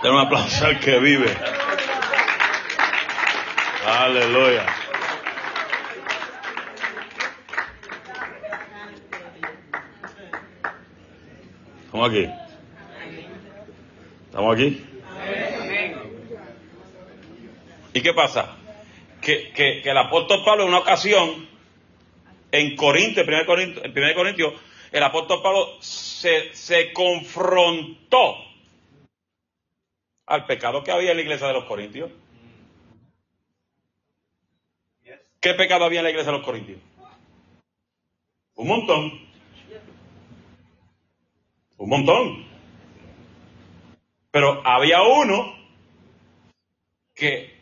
Den 0.01 0.10
un 0.10 0.10
aplauso 0.21 0.65
al 0.65 0.79
que 0.79 0.99
vive. 0.99 1.35
Aleluya. 3.85 4.65
¿Estamos 11.85 12.09
aquí? 12.09 12.29
¿Estamos 14.27 14.53
aquí? 14.55 14.85
¿Y 17.93 18.01
qué 18.01 18.13
pasa? 18.13 18.57
Que, 19.19 19.51
que, 19.51 19.81
que 19.81 19.89
el 19.89 19.97
apóstol 19.97 20.43
Pablo 20.45 20.63
en 20.63 20.69
una 20.69 20.79
ocasión, 20.79 21.47
en 22.51 22.75
Corinto, 22.75 23.21
en 23.21 23.27
1 23.27 23.45
Corintios, 23.45 23.85
en 23.85 23.91
1 23.91 24.15
Corintios 24.15 24.53
el 24.91 25.03
apóstol 25.03 25.41
Pablo 25.41 25.77
se, 25.79 26.53
se 26.53 26.91
confrontó 26.91 28.50
al 30.31 30.45
pecado 30.45 30.81
que 30.81 30.91
había 30.91 31.11
en 31.11 31.17
la 31.17 31.23
iglesia 31.23 31.47
de 31.47 31.53
los 31.53 31.65
Corintios. 31.65 32.09
¿Qué 35.41 35.53
pecado 35.55 35.83
había 35.83 36.00
en 36.00 36.05
la 36.05 36.09
iglesia 36.11 36.31
de 36.31 36.38
los 36.38 36.45
Corintios? 36.45 36.79
Un 38.55 38.67
montón. 38.67 39.11
Un 41.77 41.89
montón. 41.89 42.47
Pero 44.31 44.65
había 44.65 45.01
uno 45.01 45.53
que 47.13 47.59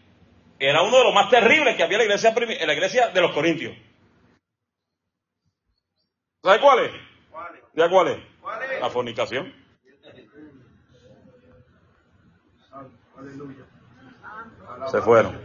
era 0.59 0.83
uno 0.83 0.97
de 0.99 1.03
los 1.05 1.13
más 1.15 1.29
terribles 1.31 1.75
que 1.75 1.83
había 1.83 1.97
en 1.97 2.07
la 2.07 2.15
iglesia, 2.15 2.35
en 2.37 2.67
la 2.67 2.73
iglesia 2.73 3.07
de 3.07 3.21
los 3.21 3.31
Corintios. 3.31 3.75
¿Sabe 6.43 6.59
cuál 6.61 6.85
es? 6.85 6.91
¿Ya 7.73 7.89
cuál 7.89 8.07
es? 8.09 8.19
La 8.79 8.89
fornicación. 8.91 9.68
Se 14.91 15.01
fueron. 15.01 15.37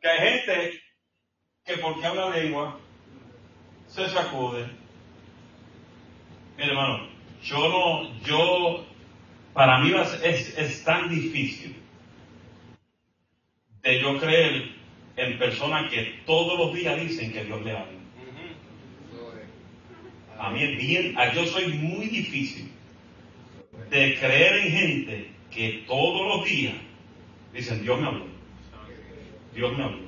que 0.00 0.08
hay 0.08 0.18
gente 0.18 0.82
que 1.64 1.78
porque 1.78 2.06
habla 2.06 2.30
lengua 2.30 2.78
se 3.86 4.08
sacude. 4.08 4.68
hermano, 6.58 7.08
yo 7.42 7.56
no, 7.56 8.20
yo, 8.20 8.84
para 9.54 9.78
mí 9.78 9.94
es, 9.94 10.58
es 10.58 10.84
tan 10.84 11.08
difícil 11.08 11.83
de 13.84 14.00
yo 14.00 14.18
creer 14.18 14.70
en 15.16 15.38
personas 15.38 15.90
que 15.90 16.22
todos 16.26 16.58
los 16.58 16.74
días 16.74 16.98
dicen 17.00 17.32
que 17.32 17.44
Dios 17.44 17.62
le 17.62 17.70
habla. 17.70 17.86
A 20.38 20.50
mí 20.50 20.62
es 20.62 20.76
bien, 20.76 21.16
yo 21.34 21.46
soy 21.46 21.68
muy 21.68 22.06
difícil 22.06 22.72
de 23.90 24.18
creer 24.18 24.54
en 24.56 24.72
gente 24.72 25.30
que 25.50 25.84
todos 25.86 26.36
los 26.36 26.44
días 26.44 26.74
dicen 27.52 27.82
Dios 27.82 28.00
me 28.00 28.08
habló. 28.08 28.26
Dios 29.54 29.76
me 29.76 29.84
habló. 29.84 30.04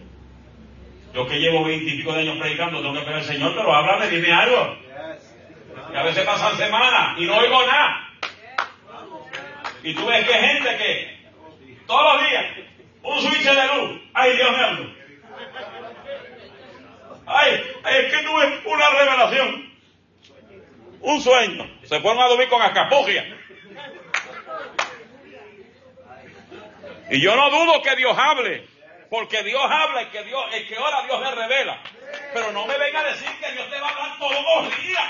Yo 1.14 1.27
que 1.27 1.38
llevo 1.38 1.64
veintipico 1.64 2.12
de 2.12 2.22
años 2.22 2.38
predicando, 2.38 2.83
tengo 2.83 2.94
que 2.94 3.01
pedir 3.01 3.14
al 3.14 3.24
Señor, 3.24 3.55
pero 3.55 3.74
háblame, 3.74 4.09
dime 4.09 4.33
algo. 4.33 4.77
Y 5.92 5.96
a 5.96 6.03
veces 6.03 6.24
pasan 6.24 6.57
semanas 6.57 7.18
y 7.18 7.24
no 7.24 7.37
oigo 7.37 7.66
nada. 7.66 8.11
Y 9.83 9.94
tú 9.94 10.05
ves 10.07 10.27
que 10.27 10.35
hay 10.35 10.55
gente 10.55 10.77
que 10.77 11.16
todos 11.87 12.14
los 12.14 12.29
días, 12.29 12.46
un 13.07 13.23
switch 13.23 13.45
de 13.45 13.66
luz, 13.75 14.01
ay 14.14 14.37
Dios 14.37 14.51
habló. 14.51 14.97
Ay, 17.27 17.75
es 17.90 18.14
que 18.14 18.23
tuve 18.23 18.62
una 18.66 18.88
revelación. 18.90 19.77
Un 21.01 21.21
sueño. 21.21 21.69
Se 21.83 22.01
fueron 22.01 22.23
a 22.23 22.29
dormir 22.29 22.49
con 22.49 22.62
acapugia. 22.62 23.25
Y 27.11 27.21
yo 27.21 27.37
no 27.37 27.51
dudo 27.51 27.83
que 27.83 27.97
Dios 27.97 28.16
hable. 28.16 28.69
Porque 29.11 29.42
Dios 29.45 29.62
habla 29.62 30.03
y 30.03 30.07
que 30.07 30.23
Dios, 30.25 30.45
el 30.53 30.66
que 30.66 30.79
ora 30.79 31.03
Dios 31.03 31.21
le 31.21 31.31
revela. 31.31 31.81
Pero 32.33 32.53
no 32.53 32.66
me 32.66 32.77
venga 32.77 33.01
a 33.01 33.05
decir 33.05 33.29
que 33.40 33.53
Dios 33.53 33.71
te 33.71 33.81
va 33.81 33.88
a 33.88 33.90
hablar 33.90 34.19
todos 34.19 34.64
los 34.64 34.83
días. 34.83 35.05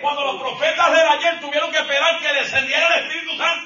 Cuando 0.00 0.24
los 0.24 0.42
profetas 0.42 0.92
de 0.92 1.00
ayer 1.00 1.40
tuvieron 1.40 1.70
que 1.70 1.78
esperar 1.78 2.20
que 2.20 2.32
descendiera 2.32 2.96
el 2.96 3.04
Espíritu 3.04 3.36
Santo. 3.36 3.65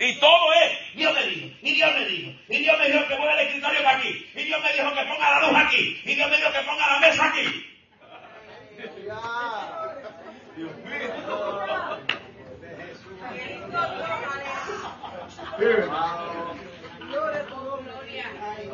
Y 0.00 0.14
todo 0.14 0.52
es, 0.54 0.94
Dios 0.94 1.14
me 1.14 1.22
dijo, 1.26 1.56
y 1.60 1.74
Dios 1.74 1.94
me 1.94 2.04
dijo, 2.06 2.32
y 2.48 2.58
Dios 2.58 2.78
me 2.78 2.86
dijo 2.90 3.06
que 3.06 3.16
ponga 3.16 3.34
el 3.34 3.46
escritorio 3.46 3.86
aquí, 3.86 4.30
y 4.34 4.42
Dios 4.44 4.62
me 4.62 4.72
dijo 4.72 4.94
que 4.94 5.02
ponga 5.04 5.30
la 5.30 5.46
luz 5.46 5.58
aquí, 5.58 6.00
y 6.04 6.14
Dios 6.14 6.30
me 6.30 6.36
dijo 6.38 6.52
que 6.52 6.60
ponga 6.60 6.86
la 6.86 7.00
mesa 7.00 7.26
aquí. 7.26 7.66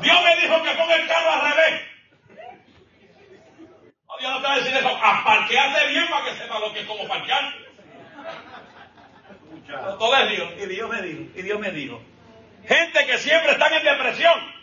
Dios 0.00 0.22
me 0.22 0.36
dijo 0.36 0.62
que 0.62 0.70
ponga 0.70 0.94
el 0.94 1.08
carro 1.08 1.30
al 1.32 1.40
revés. 1.50 1.82
Dios 4.18 4.32
no 4.32 4.40
te 4.40 4.46
va 4.46 4.52
a 4.54 4.56
decir 4.58 4.74
eso. 4.74 4.88
Aparqueate 4.88 5.86
bien 5.88 6.08
para 6.08 6.24
que 6.24 6.34
sepa 6.38 6.58
lo 6.60 6.72
que 6.72 6.80
es 6.80 6.86
como 6.86 7.06
parquearte. 7.06 7.65
Todo 9.98 10.16
es 10.16 10.30
Dios. 10.30 10.52
Y 10.58 10.66
Dios 10.66 10.90
me 10.90 11.02
dijo. 11.02 11.20
Y 11.34 11.42
Dios 11.42 11.60
me 11.60 11.70
dijo. 11.70 12.02
Gente 12.66 13.06
que 13.06 13.18
siempre 13.18 13.52
están 13.52 13.72
en 13.72 13.84
depresión. 13.84 14.56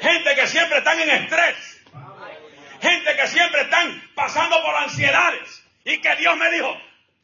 Gente 0.00 0.34
que 0.34 0.46
siempre 0.46 0.78
están 0.78 1.00
en 1.00 1.10
estrés. 1.10 1.84
Gente 2.80 3.16
que 3.16 3.26
siempre 3.26 3.62
están 3.62 4.10
pasando 4.14 4.62
por 4.62 4.74
ansiedades. 4.76 5.64
Y 5.84 6.00
que 6.00 6.16
Dios 6.16 6.36
me 6.36 6.50
dijo. 6.50 6.76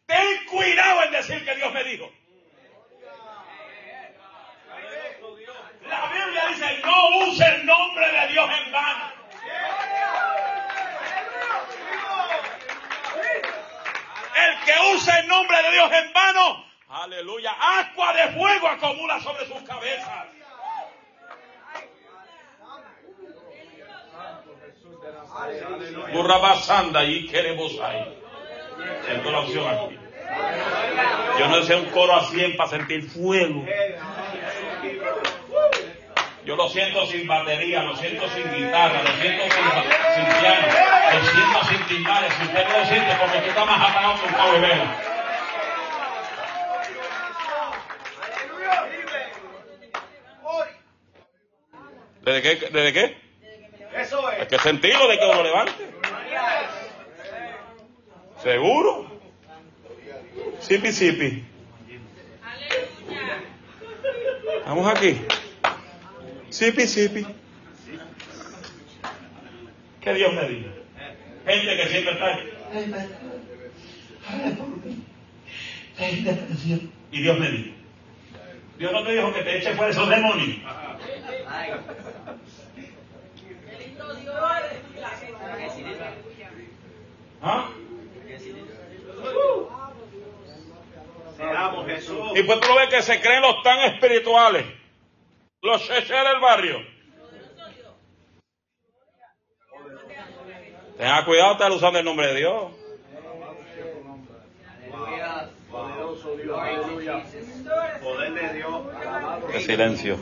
Ten 0.07 0.45
cuidado 0.47 1.05
en 1.05 1.13
decir 1.13 1.45
que 1.45 1.55
Dios 1.55 1.73
me 1.73 1.85
dijo. 1.85 2.13
La 5.89 6.07
Biblia 6.09 6.47
dice, 6.49 6.81
no 6.83 7.27
use 7.27 7.45
el 7.45 7.67
nombre 7.67 8.09
de 8.11 8.29
Dios 8.29 8.51
en 8.65 8.73
vano. 8.73 9.14
El 14.45 14.65
que 14.65 14.95
use 14.95 15.11
el 15.21 15.29
nombre 15.29 15.63
de 15.63 15.71
Dios 15.73 15.93
en 15.93 16.13
vano, 16.13 16.65
aleluya, 16.89 17.53
agua 17.53 18.13
de 18.13 18.29
fuego 18.33 18.69
acumula 18.69 19.21
sobre 19.21 19.47
sus 19.47 19.63
cabezas. 19.63 20.27
Burrabasanda 26.13 27.05
y 27.05 27.27
queremos 27.27 27.73
ahí. 27.81 28.23
Siento 29.05 29.31
la 29.31 29.41
opción 29.41 29.67
aquí. 29.69 29.99
Yo 31.39 31.49
no 31.49 31.63
sé 31.63 31.77
un 31.77 31.87
coro 31.87 32.15
a 32.15 32.25
100 32.25 32.57
para 32.57 32.71
sentir 32.71 33.03
fuego. 33.11 33.65
Yo 36.45 36.57
lo 36.57 36.69
siento 36.69 37.07
sin 37.07 37.27
batería, 37.27 37.83
lo 37.83 37.97
siento 37.97 38.29
sin 38.29 38.53
guitarra, 38.53 39.03
lo 39.03 39.11
siento 39.19 39.45
sin, 39.45 40.41
piano, 40.41 40.67
lo 41.15 41.25
siento 41.31 41.65
sin 41.69 41.87
timbales. 41.87 42.35
Si 42.35 42.43
usted 42.45 42.69
no 42.69 42.79
lo 42.79 42.85
siente, 42.85 43.15
porque 43.19 43.39
tú 43.39 43.49
estás 43.49 43.67
más 43.67 43.91
apagado 43.91 44.21
que 44.21 44.27
un 44.27 44.35
cabo 44.35 44.61
vela. 44.61 44.97
¿Desde 52.21 52.43
qué? 52.43 52.71
¿Desde 52.71 52.93
qué? 52.93 53.17
Eso 53.97 54.31
es. 54.31 54.41
Hay 54.41 54.47
que 54.47 54.59
sentirlo 54.59 55.09
de 55.09 55.19
que 55.19 55.25
uno 55.25 55.43
levante. 55.43 55.73
¿Seguro? 58.43 59.07
Sipi, 60.61 60.93
sipi. 60.93 61.45
Vamos 64.67 64.95
aquí. 64.95 65.27
Sipi, 66.55 66.87
sipi. 66.87 67.27
Que 70.01 70.15
Dios 70.15 70.33
me 70.35 70.49
diga. 70.49 70.71
Gente 71.47 71.77
que 71.77 71.89
siempre 71.89 72.13
está. 72.13 72.39
Y 77.11 77.23
Dios 77.23 77.39
me 77.41 77.51
dijo. 77.51 77.75
Dios 78.79 78.93
no 78.93 79.03
te 79.03 79.13
dijo 79.15 79.35
que 79.35 79.43
te 79.43 79.59
eche 79.59 79.75
fuera 79.75 79.91
esos 79.91 80.09
demonios. 80.09 80.59
¿Ah? 87.43 87.69
Y 92.37 92.43
pues 92.45 92.61
tú 92.61 92.69
lo 92.69 92.77
ves 92.77 92.89
que 92.91 93.03
se 93.03 93.21
creen 93.21 93.43
los 93.43 93.61
tan 93.65 93.81
espirituales, 93.93 94.67
los 95.65 95.83
cheches 95.83 96.09
del 96.09 96.41
barrio. 96.41 96.79
Tenga 100.99 101.25
cuidado, 101.25 101.53
está 101.53 101.73
usando 101.73 101.99
el 101.99 102.05
nombre 102.05 102.29
de 102.29 102.37
Dios. 102.37 102.73
Poder 108.03 108.33
de 109.53 109.61
silencio. 109.61 110.19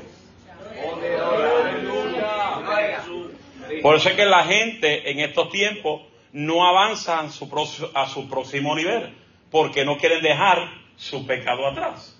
Por 3.82 3.96
eso 3.96 4.08
es 4.08 4.14
que 4.14 4.24
la 4.24 4.44
gente 4.44 5.10
en 5.10 5.20
estos 5.20 5.50
tiempos 5.50 6.02
no 6.32 6.64
avanza 6.66 7.20
a 7.20 7.28
su 7.28 8.28
próximo 8.28 8.76
nivel, 8.76 9.14
porque 9.50 9.84
no 9.84 9.98
quieren 9.98 10.22
dejar 10.22 10.70
su 10.96 11.26
pecado 11.26 11.66
atrás. 11.66 12.16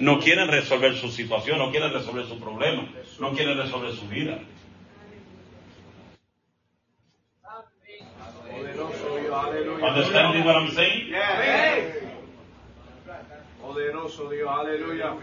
No 0.00 0.18
quieren 0.18 0.48
resolver 0.48 0.94
su 0.96 1.08
situación, 1.10 1.58
no 1.58 1.70
quieren 1.70 1.92
resolver 1.92 2.26
su 2.26 2.38
problema, 2.38 2.88
no 3.20 3.32
quieren 3.32 3.56
resolver 3.58 3.92
su 3.92 4.08
vida. 4.08 4.38
Understanding 9.82 10.44
what 10.44 10.56
I'm 10.56 10.70
saying? 10.74 11.12
Poderoso 13.60 14.30
Dios, 14.30 14.48
aleluya. 14.48 15.16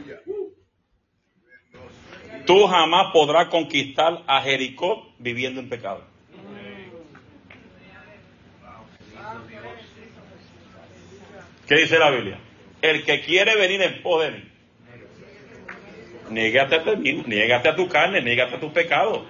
Tú 2.45 2.67
jamás 2.67 3.11
podrás 3.13 3.47
conquistar 3.47 4.23
a 4.27 4.41
Jericó 4.41 5.13
viviendo 5.19 5.59
en 5.59 5.69
pecado. 5.69 6.03
¿Qué 11.67 11.75
dice 11.75 11.99
la 11.99 12.09
Biblia? 12.09 12.39
El 12.81 13.05
que 13.05 13.21
quiere 13.21 13.55
venir 13.55 13.81
en 13.81 14.01
poder, 14.01 14.50
niégate 16.31 16.75
a 16.75 16.83
ti 16.83 16.95
mismo, 16.95 17.23
niégate 17.27 17.69
a 17.69 17.75
tu 17.75 17.87
carne, 17.87 18.21
niégate 18.21 18.55
a 18.55 18.59
tu 18.59 18.71
pecado. 18.71 19.25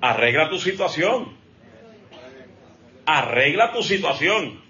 Arregla 0.00 0.48
tu 0.48 0.58
situación. 0.58 1.36
Arregla 3.06 3.72
tu 3.72 3.82
situación. 3.82 4.60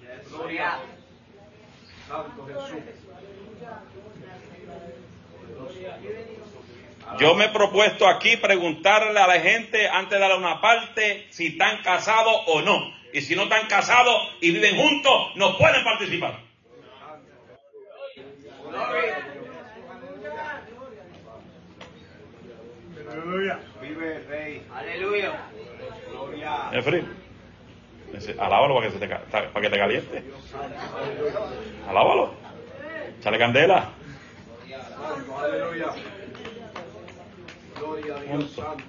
Yo 7.19 7.35
me 7.35 7.47
he 7.47 7.49
propuesto 7.49 8.07
aquí 8.07 8.37
preguntarle 8.37 9.19
a 9.19 9.27
la 9.27 9.41
gente 9.41 9.89
antes 9.89 10.11
de 10.11 10.19
darle 10.19 10.37
una 10.37 10.61
parte 10.61 11.27
si 11.31 11.49
están 11.49 11.83
casados 11.83 12.35
o 12.47 12.63
no. 12.63 12.93
Y 13.13 13.21
si 13.23 13.35
no 13.35 13.45
están 13.45 13.67
casados 13.67 14.15
y 14.41 14.53
viven 14.53 14.77
juntos, 14.77 15.33
no 15.35 15.59
pueden 15.59 15.83
participar. 15.83 16.50
Aleluya. 23.31 23.61
Vive 23.81 24.17
el 24.17 24.27
rey. 24.27 24.63
Aleluya. 24.75 25.33
Gloria. 26.11 26.71
Es 26.73 26.85
frío. 26.85 27.05
Alábalo 28.41 28.75
para 28.75 28.91
que, 28.91 28.99
te, 28.99 29.09
para 29.09 29.53
que 29.53 29.71
te 29.71 29.79
caliente. 29.79 30.25
Alábalo. 31.89 32.35
Chale 33.23 33.39
candela. 33.39 33.91
Aleluya. 35.39 35.87
Gloria 37.79 38.17
a 38.17 38.21
Dios 38.21 38.51
Santo. 38.51 38.85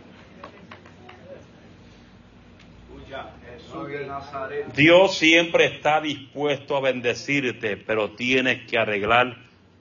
Dios 4.76 5.18
siempre 5.18 5.66
está 5.66 6.02
dispuesto 6.02 6.78
a 6.78 6.82
bendecirte, 6.82 7.78
pero 7.78 8.12
tienes 8.12 8.66
que 8.68 8.80
arreglar 8.80 9.38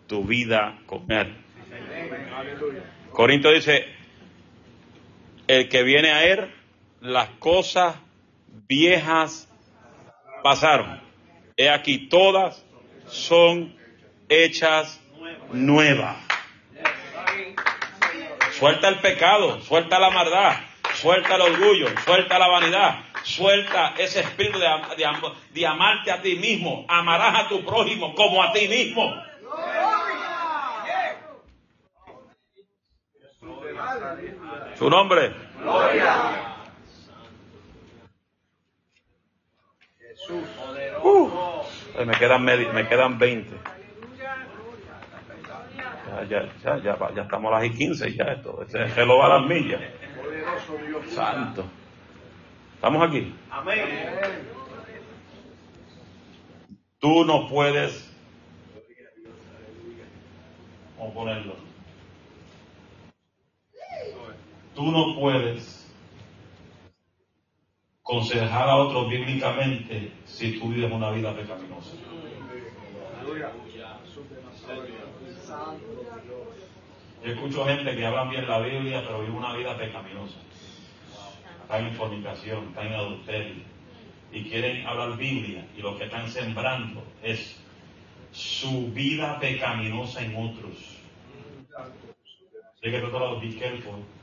tu 0.06 0.24
vida 0.24 0.80
con 0.84 1.10
Él. 1.10 1.34
Corinto 3.12 3.50
dice, 3.50 3.99
el 5.50 5.68
que 5.68 5.82
viene 5.82 6.12
a 6.12 6.24
Él, 6.24 6.54
las 7.00 7.28
cosas 7.40 7.96
viejas 8.68 9.48
pasaron. 10.44 11.00
He 11.56 11.68
aquí, 11.68 12.08
todas 12.08 12.64
son 13.08 13.74
hechas 14.28 15.00
nuevas. 15.52 16.16
Suelta 18.58 18.88
el 18.88 19.00
pecado, 19.00 19.60
suelta 19.62 19.98
la 19.98 20.10
maldad, 20.10 20.52
suelta 20.94 21.34
el 21.34 21.40
orgullo, 21.40 21.88
suelta 22.04 22.38
la 22.38 22.46
vanidad, 22.46 23.00
Suelta 23.22 23.94
ese 23.98 24.20
espíritu 24.20 24.58
de, 24.58 25.66
amarte 25.66 26.10
a 26.10 26.22
ti 26.22 26.36
mismo. 26.36 26.86
Amarás 26.88 27.44
a 27.44 27.48
tu 27.48 27.64
prójimo 27.64 28.14
como 28.14 28.42
a 28.42 28.52
ti 28.52 28.66
mismo. 28.66 29.14
Su 34.80 34.88
nombre. 34.88 35.30
Gloria. 35.60 36.56
Jesús. 39.98 40.48
Uh, 41.02 42.04
me 42.06 42.14
quedan 42.14 42.44
me 42.46 42.88
quedan 42.88 43.18
20. 43.18 43.50
Ya, 46.30 46.48
ya, 46.64 46.78
ya, 46.78 47.12
ya, 47.14 47.22
estamos 47.22 47.52
a 47.52 47.60
las 47.60 47.76
15 47.76 48.14
ya 48.14 48.24
esto. 48.24 48.62
Ese 48.62 48.86
reloj 48.86 49.20
va 49.20 49.26
a 49.26 49.38
las 49.40 49.48
millas. 49.50 49.82
Santo. 51.08 51.66
¿Estamos 52.76 53.06
aquí? 53.06 53.34
Amén. 53.50 54.48
Tú 56.98 57.26
no 57.26 57.46
puedes. 57.50 58.10
Vamos 60.96 61.10
a 61.10 61.14
ponerlo. 61.14 61.69
Tú 64.80 64.90
no 64.90 65.14
puedes 65.14 65.86
aconsejar 68.02 68.66
a 68.66 68.76
otros 68.76 69.10
bíblicamente 69.10 70.10
si 70.24 70.58
tú 70.58 70.70
vives 70.70 70.90
una 70.90 71.10
vida 71.10 71.36
pecaminosa. 71.36 71.96
Yo 77.22 77.30
escucho 77.30 77.66
gente 77.66 77.94
que 77.94 78.06
hablan 78.06 78.30
bien 78.30 78.48
la 78.48 78.60
Biblia, 78.60 79.02
pero 79.06 79.20
vive 79.20 79.36
una 79.36 79.54
vida 79.54 79.76
pecaminosa 79.76 80.38
están 81.62 81.86
en 81.86 81.94
fornicación, 81.94 82.68
están 82.68 82.86
en 82.86 82.94
adulterio 82.94 83.62
y 84.32 84.44
quieren 84.44 84.86
hablar 84.86 85.18
Biblia 85.18 85.68
y 85.76 85.82
lo 85.82 85.98
que 85.98 86.04
están 86.04 86.26
sembrando 86.26 87.04
es 87.22 87.62
su 88.32 88.90
vida 88.92 89.38
pecaminosa 89.38 90.22
en 90.22 90.36
otros. 90.36 90.96
Así 91.76 92.90
que 92.90 92.98
todo 92.98 93.38
be 93.40 93.54
careful. 93.56 94.19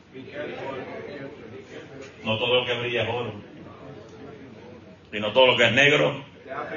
No 2.23 2.37
todo 2.37 2.61
lo 2.61 2.65
que 2.65 2.79
brilla 2.79 3.03
es 3.03 3.09
oro. 3.09 3.33
Y 5.11 5.19
no 5.19 5.31
todo 5.31 5.47
lo 5.47 5.57
que 5.57 5.65
es 5.65 5.71
negro 5.71 6.23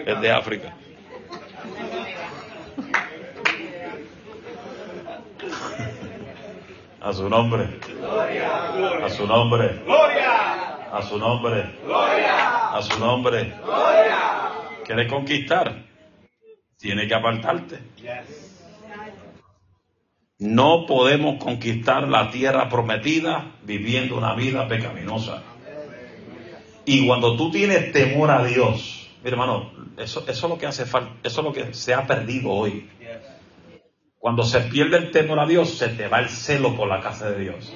es 0.06 0.20
de 0.20 0.30
África. 0.30 0.74
A 7.00 7.12
su 7.12 7.28
nombre. 7.28 7.66
A 9.02 9.08
su 9.08 9.26
nombre. 9.26 9.80
A 10.92 11.02
su 11.02 11.18
nombre. 11.18 11.64
A 11.92 12.82
su 12.82 13.00
nombre. 13.00 13.54
¿Quieres 14.84 15.10
conquistar? 15.10 15.74
Tiene 16.78 17.06
que 17.08 17.14
apartarte. 17.14 17.78
No 20.40 20.86
podemos 20.86 21.42
conquistar 21.42 22.08
la 22.08 22.30
tierra 22.30 22.70
prometida 22.70 23.52
viviendo 23.62 24.16
una 24.16 24.34
vida 24.34 24.66
pecaminosa. 24.66 25.42
Y 26.86 27.06
cuando 27.06 27.36
tú 27.36 27.50
tienes 27.50 27.92
temor 27.92 28.30
a 28.30 28.42
Dios, 28.42 29.10
mi 29.22 29.28
hermano, 29.30 29.70
eso, 29.98 30.24
eso 30.26 30.46
es 30.46 30.50
lo 30.50 30.56
que 30.56 30.66
hace 30.66 30.86
falta, 30.86 31.12
eso 31.22 31.40
es 31.42 31.44
lo 31.44 31.52
que 31.52 31.74
se 31.74 31.92
ha 31.92 32.06
perdido 32.06 32.50
hoy. 32.50 32.88
Cuando 34.18 34.42
se 34.42 34.60
pierde 34.62 34.96
el 34.96 35.10
temor 35.10 35.40
a 35.40 35.46
Dios, 35.46 35.76
se 35.76 35.88
te 35.88 36.08
va 36.08 36.20
el 36.20 36.30
celo 36.30 36.74
por 36.74 36.88
la 36.88 37.00
casa 37.00 37.30
de 37.30 37.38
Dios. 37.38 37.72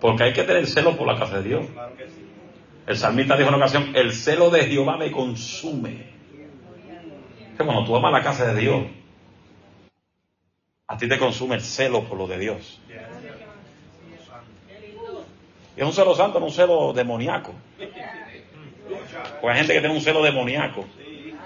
Porque 0.00 0.24
hay 0.24 0.32
que 0.32 0.44
tener 0.44 0.66
celo 0.66 0.96
por 0.96 1.06
la 1.06 1.18
casa 1.18 1.40
de 1.40 1.48
Dios. 1.48 1.66
El 2.86 2.96
salmista 2.96 3.36
dijo 3.36 3.50
en 3.50 3.54
ocasión, 3.54 3.92
el 3.94 4.12
celo 4.12 4.48
de 4.48 4.64
Jehová 4.64 4.96
me 4.96 5.10
consume. 5.10 6.13
Que 7.56 7.64
cuando 7.64 7.84
tú 7.84 7.96
amas 7.96 8.12
la 8.12 8.22
casa 8.22 8.52
de 8.52 8.60
Dios, 8.60 8.84
a 10.88 10.98
ti 10.98 11.08
te 11.08 11.18
consume 11.18 11.56
el 11.56 11.62
celo 11.62 12.04
por 12.04 12.18
lo 12.18 12.26
de 12.26 12.38
Dios. 12.38 12.80
Es 15.76 15.84
un 15.84 15.92
celo 15.92 16.14
santo, 16.14 16.38
no 16.38 16.46
un 16.46 16.52
celo 16.52 16.92
demoníaco. 16.92 17.52
Porque 19.40 19.52
hay 19.52 19.58
gente 19.58 19.72
que 19.72 19.80
tiene 19.80 19.94
un 19.94 20.00
celo 20.00 20.22
demoníaco, 20.22 20.84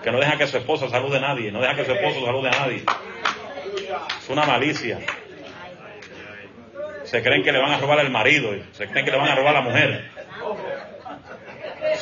que 0.02 0.10
no 0.10 0.18
deja 0.18 0.36
que 0.36 0.46
su 0.46 0.56
esposa 0.56 0.88
salude 0.88 1.18
a 1.18 1.20
nadie, 1.20 1.50
no 1.50 1.60
deja 1.60 1.74
que 1.76 1.84
su 1.84 1.92
esposo 1.92 2.24
salude 2.24 2.48
a 2.48 2.52
nadie. 2.52 2.84
Es 4.20 4.28
una 4.28 4.44
malicia. 4.44 5.00
Se 7.04 7.22
creen 7.22 7.42
que 7.42 7.52
le 7.52 7.58
van 7.58 7.72
a 7.72 7.78
robar 7.78 8.00
al 8.00 8.10
marido, 8.10 8.50
se 8.72 8.86
creen 8.88 9.04
que 9.04 9.10
le 9.10 9.18
van 9.18 9.28
a 9.28 9.34
robar 9.34 9.56
a 9.56 9.60
la 9.60 9.68
mujer. 9.68 10.10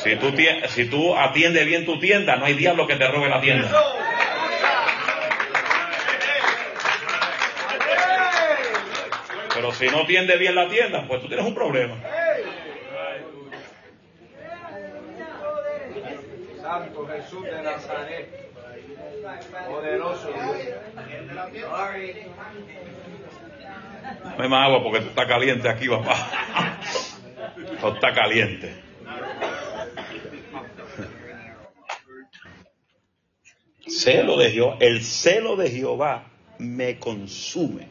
Si 0.07 0.15
tú, 0.15 0.33
si 0.69 0.85
tú 0.85 1.17
atiendes 1.17 1.65
bien 1.65 1.85
tu 1.85 1.99
tienda, 1.99 2.37
no 2.37 2.45
hay 2.45 2.53
diablo 2.53 2.87
que 2.87 2.95
te 2.95 3.05
robe 3.09 3.27
la 3.27 3.41
tienda. 3.41 3.69
Pero 9.53 9.73
si 9.73 9.87
no 9.87 10.03
atiendes 10.03 10.39
bien 10.39 10.55
la 10.55 10.69
tienda, 10.69 11.03
pues 11.05 11.21
tú 11.21 11.27
tienes 11.27 11.45
un 11.45 11.53
problema. 11.53 11.95
Santo 16.61 17.07
Jesús 17.07 17.43
de 17.43 17.61
Nazaret. 17.63 18.47
Poderoso 19.67 20.31
No 24.37 24.43
hay 24.43 24.49
más 24.49 24.65
agua 24.67 24.83
porque 24.83 24.99
está 24.99 25.27
caliente 25.27 25.67
aquí, 25.67 25.89
papá. 25.89 26.15
Esto 27.73 27.93
está 27.93 28.13
caliente. 28.13 28.86
Celo 34.07 34.37
de 34.37 34.75
el 34.79 35.03
celo 35.03 35.57
de 35.57 35.69
Jehová 35.69 36.23
me 36.59 36.97
consume. 36.97 37.89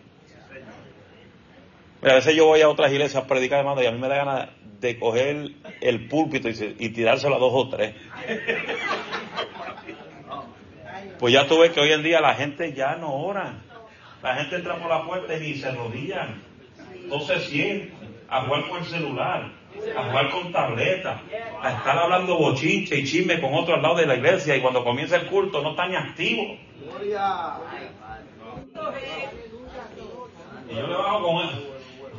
a 2.00 2.14
veces 2.14 2.34
yo 2.34 2.46
voy 2.46 2.62
a 2.62 2.70
otras 2.70 2.90
iglesias 2.90 3.22
a 3.22 3.26
predicar, 3.26 3.58
hermano, 3.58 3.82
y 3.82 3.86
a 3.86 3.92
mí 3.92 3.98
me 3.98 4.08
da 4.08 4.16
ganas 4.16 4.48
de 4.80 4.98
coger 4.98 5.50
el 5.82 6.08
púlpito 6.08 6.48
y, 6.48 6.88
tirárselo 6.88 7.36
a 7.36 7.38
dos 7.38 7.52
o 7.52 7.68
tres. 7.68 7.94
Pues 11.18 11.34
ya 11.34 11.46
tú 11.46 11.58
ves 11.58 11.72
que 11.72 11.80
hoy 11.80 11.92
en 11.92 12.02
día 12.02 12.22
la 12.22 12.34
gente 12.34 12.72
ya 12.72 12.96
no 12.96 13.12
ora. 13.14 13.52
La 14.22 14.36
gente 14.36 14.56
entra 14.56 14.78
por 14.78 14.88
la 14.88 15.04
puerta 15.04 15.36
y 15.36 15.40
ni 15.40 15.54
se 15.56 15.70
rodillan. 15.70 16.40
Entonces 16.94 17.44
sienten 17.44 17.92
a 18.30 18.40
jugar 18.40 18.68
con 18.70 18.78
el 18.78 18.86
celular, 18.86 19.52
a 19.96 20.04
jugar 20.04 20.30
con 20.30 20.52
tableta, 20.52 21.20
a 21.62 21.72
estar 21.72 21.98
hablando 21.98 22.36
bochinche 22.36 22.96
y 22.96 23.04
chisme 23.04 23.40
con 23.40 23.54
otro 23.54 23.74
al 23.74 23.82
lado 23.82 23.96
de 23.96 24.06
la 24.06 24.16
iglesia 24.16 24.56
y 24.56 24.60
cuando 24.60 24.84
comienza 24.84 25.16
el 25.16 25.26
culto 25.26 25.62
no 25.62 25.70
están 25.70 25.90
ni 25.90 25.96
activos. 25.96 26.58
Y 30.68 30.74
yo 30.74 30.86
le 30.86 30.94
bajo 30.94 31.22
con 31.22 31.36
él. 31.46 31.66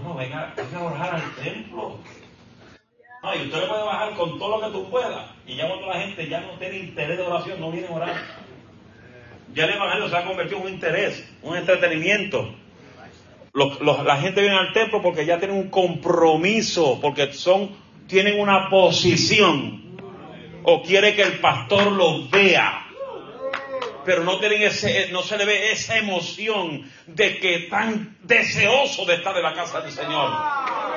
No, 0.04 0.15
venga, 0.15 0.54
venga 0.56 0.78
a 0.78 0.84
orar 0.84 1.15
al 1.15 1.36
templo. 1.43 1.98
No, 3.24 3.36
y 3.36 3.41
usted 3.41 3.62
le 3.62 3.67
puede 3.67 3.84
bajar 3.84 4.13
con 4.15 4.39
todo 4.39 4.60
lo 4.60 4.67
que 4.67 4.74
tú 4.78 4.89
puedas. 4.89 5.32
Y 5.46 5.56
ya 5.56 5.67
cuando 5.67 5.88
la 5.88 6.00
gente 6.00 6.30
ya 6.30 6.41
no 6.41 6.52
tiene 6.60 6.78
interés 6.78 7.17
de 7.17 7.24
oración, 7.24 7.60
no 7.60 7.72
viene 7.72 7.88
a 7.88 7.91
orar. 7.91 8.15
Ya 9.54 9.65
el 9.65 9.72
evangelio 9.72 10.10
se 10.10 10.17
ha 10.17 10.26
convertido 10.26 10.60
en 10.60 10.67
un 10.67 10.74
interés, 10.74 11.38
un 11.41 11.58
entretenimiento 11.58 12.54
la 13.54 14.18
gente 14.18 14.42
viene 14.42 14.58
al 14.58 14.74
templo 14.74 15.02
porque 15.02 15.26
ya 15.26 15.40
tienen 15.40 15.58
un 15.58 15.70
compromiso, 15.70 17.00
porque 17.02 17.34
son, 17.34 17.76
tienen 18.08 18.40
una 18.40 18.70
posición, 18.70 19.98
o 20.64 20.82
quiere 20.84 21.16
que 21.16 21.24
el 21.24 21.40
pastor 21.40 21.92
los 21.92 22.30
vea 22.30 22.88
pero 24.08 24.24
no 24.24 24.40
tienen 24.40 24.64
ese, 24.64 25.10
no 25.12 25.22
se 25.22 25.38
le 25.38 25.44
ve 25.44 25.74
esa 25.74 25.98
emoción 25.98 26.90
de 27.08 27.40
que 27.40 27.68
tan 27.70 28.16
deseoso 28.24 29.04
de 29.04 29.16
estar 29.16 29.36
en 29.36 29.44
la 29.44 29.54
casa 29.54 29.82
del 29.82 29.92
Señor. 29.92 30.32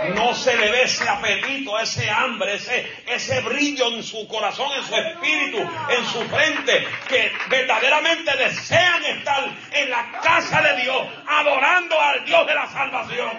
No 0.08 0.34
se 0.34 0.56
le 0.56 0.70
ve 0.70 0.82
ese 0.82 1.06
apetito, 1.08 1.78
ese 1.78 2.08
hambre, 2.10 2.54
ese, 2.54 2.90
ese 3.06 3.40
brillo 3.42 3.88
en 3.88 4.02
su 4.02 4.26
corazón, 4.28 4.70
en 4.76 4.84
su 4.84 4.94
espíritu, 4.94 5.58
en 5.58 6.04
su 6.06 6.22
frente, 6.28 6.88
que 7.08 7.32
verdaderamente 7.48 8.34
desean 8.36 9.04
estar 9.04 9.50
en 9.72 9.90
la 9.90 10.10
casa 10.22 10.62
de 10.62 10.82
Dios, 10.82 11.06
adorando 11.26 12.00
al 12.00 12.24
Dios 12.24 12.46
de 12.46 12.54
la 12.54 12.66
salvación. 12.68 13.30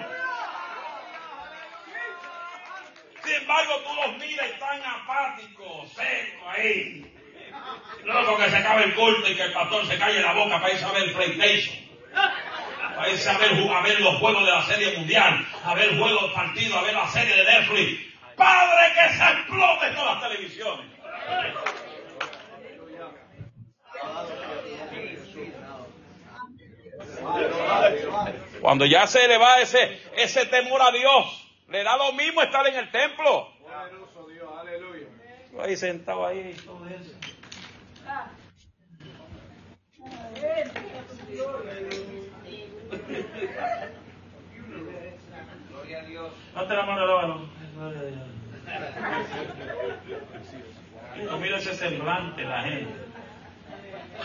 Sin 3.23 3.33
embargo, 3.33 3.73
tú 3.83 3.95
los 3.95 4.17
miras 4.17 4.47
y 4.47 4.51
están 4.51 4.81
apáticos, 4.83 5.91
secos 5.93 6.47
ahí. 6.47 7.11
Luego 8.03 8.37
que 8.37 8.49
se 8.49 8.57
acabe 8.57 8.83
el 8.85 8.95
culto 8.95 9.29
y 9.29 9.35
que 9.35 9.43
el 9.43 9.53
pastor 9.53 9.87
se 9.87 9.97
calle 9.97 10.21
la 10.21 10.33
boca 10.33 10.59
para 10.59 10.73
irse 10.73 10.85
a 10.85 10.91
ver 10.91 11.13
PlayStation. 11.13 11.75
Irse 13.09 13.29
a 13.29 13.37
ver, 13.37 13.51
a 13.51 13.81
ver 13.81 13.99
los 14.01 14.15
juegos 14.19 14.45
de 14.45 14.51
la 14.51 14.63
serie 14.63 14.97
mundial, 14.97 15.45
a 15.63 15.73
ver 15.73 15.97
juegos 15.97 16.31
partidos, 16.33 16.77
a 16.77 16.81
ver 16.81 16.93
la 16.93 17.07
serie 17.07 17.35
de 17.35 17.43
Netflix. 17.43 18.11
Padre, 18.35 18.93
que 18.93 19.17
se 19.17 19.23
explote 19.23 19.91
todas 19.91 20.21
las 20.21 20.29
televisiones. 20.29 20.85
Cuando 28.61 28.85
ya 28.85 29.07
se 29.07 29.27
le 29.27 29.37
va 29.37 29.59
ese, 29.59 30.45
temor 30.49 30.81
a 30.81 30.91
Dios, 30.91 31.51
le 31.67 31.83
da 31.83 31.97
lo 31.97 32.13
mismo 32.13 32.41
estar 32.41 32.65
en 32.67 32.75
el 32.75 32.91
templo. 32.91 33.49
Ahí 35.59 35.75
sentado 35.75 36.25
ahí 36.25 36.55
todo 43.47 43.61
eso. 46.27 46.33
Date 46.55 46.75
la 46.75 46.85
mano. 46.85 47.49
Tú 51.29 51.37
mira 51.37 51.57
ese 51.57 51.73
semblante 51.73 52.43
la 52.43 52.61
gente. 52.63 52.93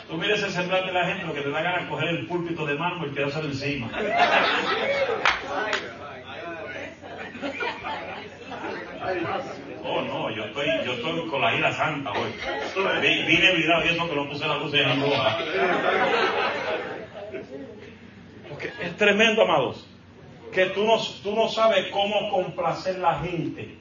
Tú 0.08 0.16
mira 0.16 0.34
ese 0.34 0.50
semblante 0.50 0.86
de 0.88 0.92
la 0.92 1.06
gente, 1.06 1.26
lo 1.26 1.34
que 1.34 1.40
te 1.40 1.50
da 1.50 1.62
ganas 1.62 1.84
de 1.84 1.88
coger 1.88 2.08
el 2.08 2.26
púlpito 2.26 2.66
de 2.66 2.74
mano 2.74 3.06
y 3.06 3.10
tirárselo 3.10 3.46
encima. 3.46 3.88
Oh, 9.84 10.02
no, 10.02 10.30
yo 10.34 10.44
estoy, 10.44 10.66
yo 10.84 10.92
estoy 10.92 11.28
con 11.28 11.40
la 11.40 11.54
ira 11.54 11.72
santa 11.72 12.10
hoy. 12.10 12.32
Vine 13.00 13.52
virado 13.54 13.84
y 13.84 13.88
eso 13.88 14.08
que 14.08 14.16
no 14.16 14.28
puse 14.28 14.46
la 14.46 14.58
luz 14.58 14.74
en 14.74 15.00
roja. 15.00 15.38
Es 18.80 18.96
tremendo, 18.96 19.42
amados, 19.42 19.86
que 20.52 20.66
tú 20.66 20.84
no, 20.84 20.98
tú 21.22 21.34
no 21.34 21.48
sabes 21.48 21.86
cómo 21.90 22.30
complacer 22.30 22.98
la 22.98 23.20
gente. 23.20 23.78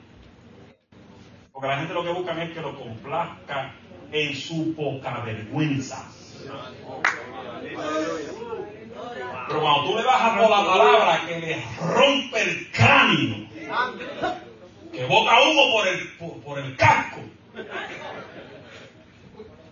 Porque 1.51 1.67
la 1.67 1.77
gente 1.77 1.93
lo 1.93 2.03
que 2.03 2.11
buscan 2.11 2.39
es 2.41 2.51
que 2.53 2.61
lo 2.61 2.75
complazca 2.77 3.73
en 4.11 4.35
su 4.35 4.75
poca 4.75 5.19
vergüenza. 5.19 6.09
Pero 9.47 9.61
cuando 9.61 9.83
tú 9.85 9.97
le 9.97 10.03
bajas 10.03 10.39
por 10.39 10.49
la 10.49 10.65
palabra 10.65 11.21
que 11.27 11.39
le 11.39 11.63
rompe 11.79 12.41
el 12.41 12.71
cráneo, 12.71 13.47
que 14.91 15.05
bota 15.05 15.41
humo 15.41 15.71
por 15.71 15.87
el, 15.87 16.41
por, 16.43 16.59
el 16.59 16.75
casco, 16.77 17.21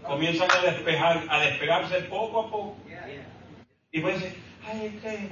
comienzan 0.04 0.50
a 0.52 0.72
despejar, 0.72 1.24
a 1.30 1.40
despegarse 1.40 1.96
poco 2.02 2.40
a 2.40 2.52
poco. 2.52 2.78
Y 3.92 4.02
pues 4.02 4.24
ay, 4.68 4.86
es 4.86 5.02
que 5.02 5.30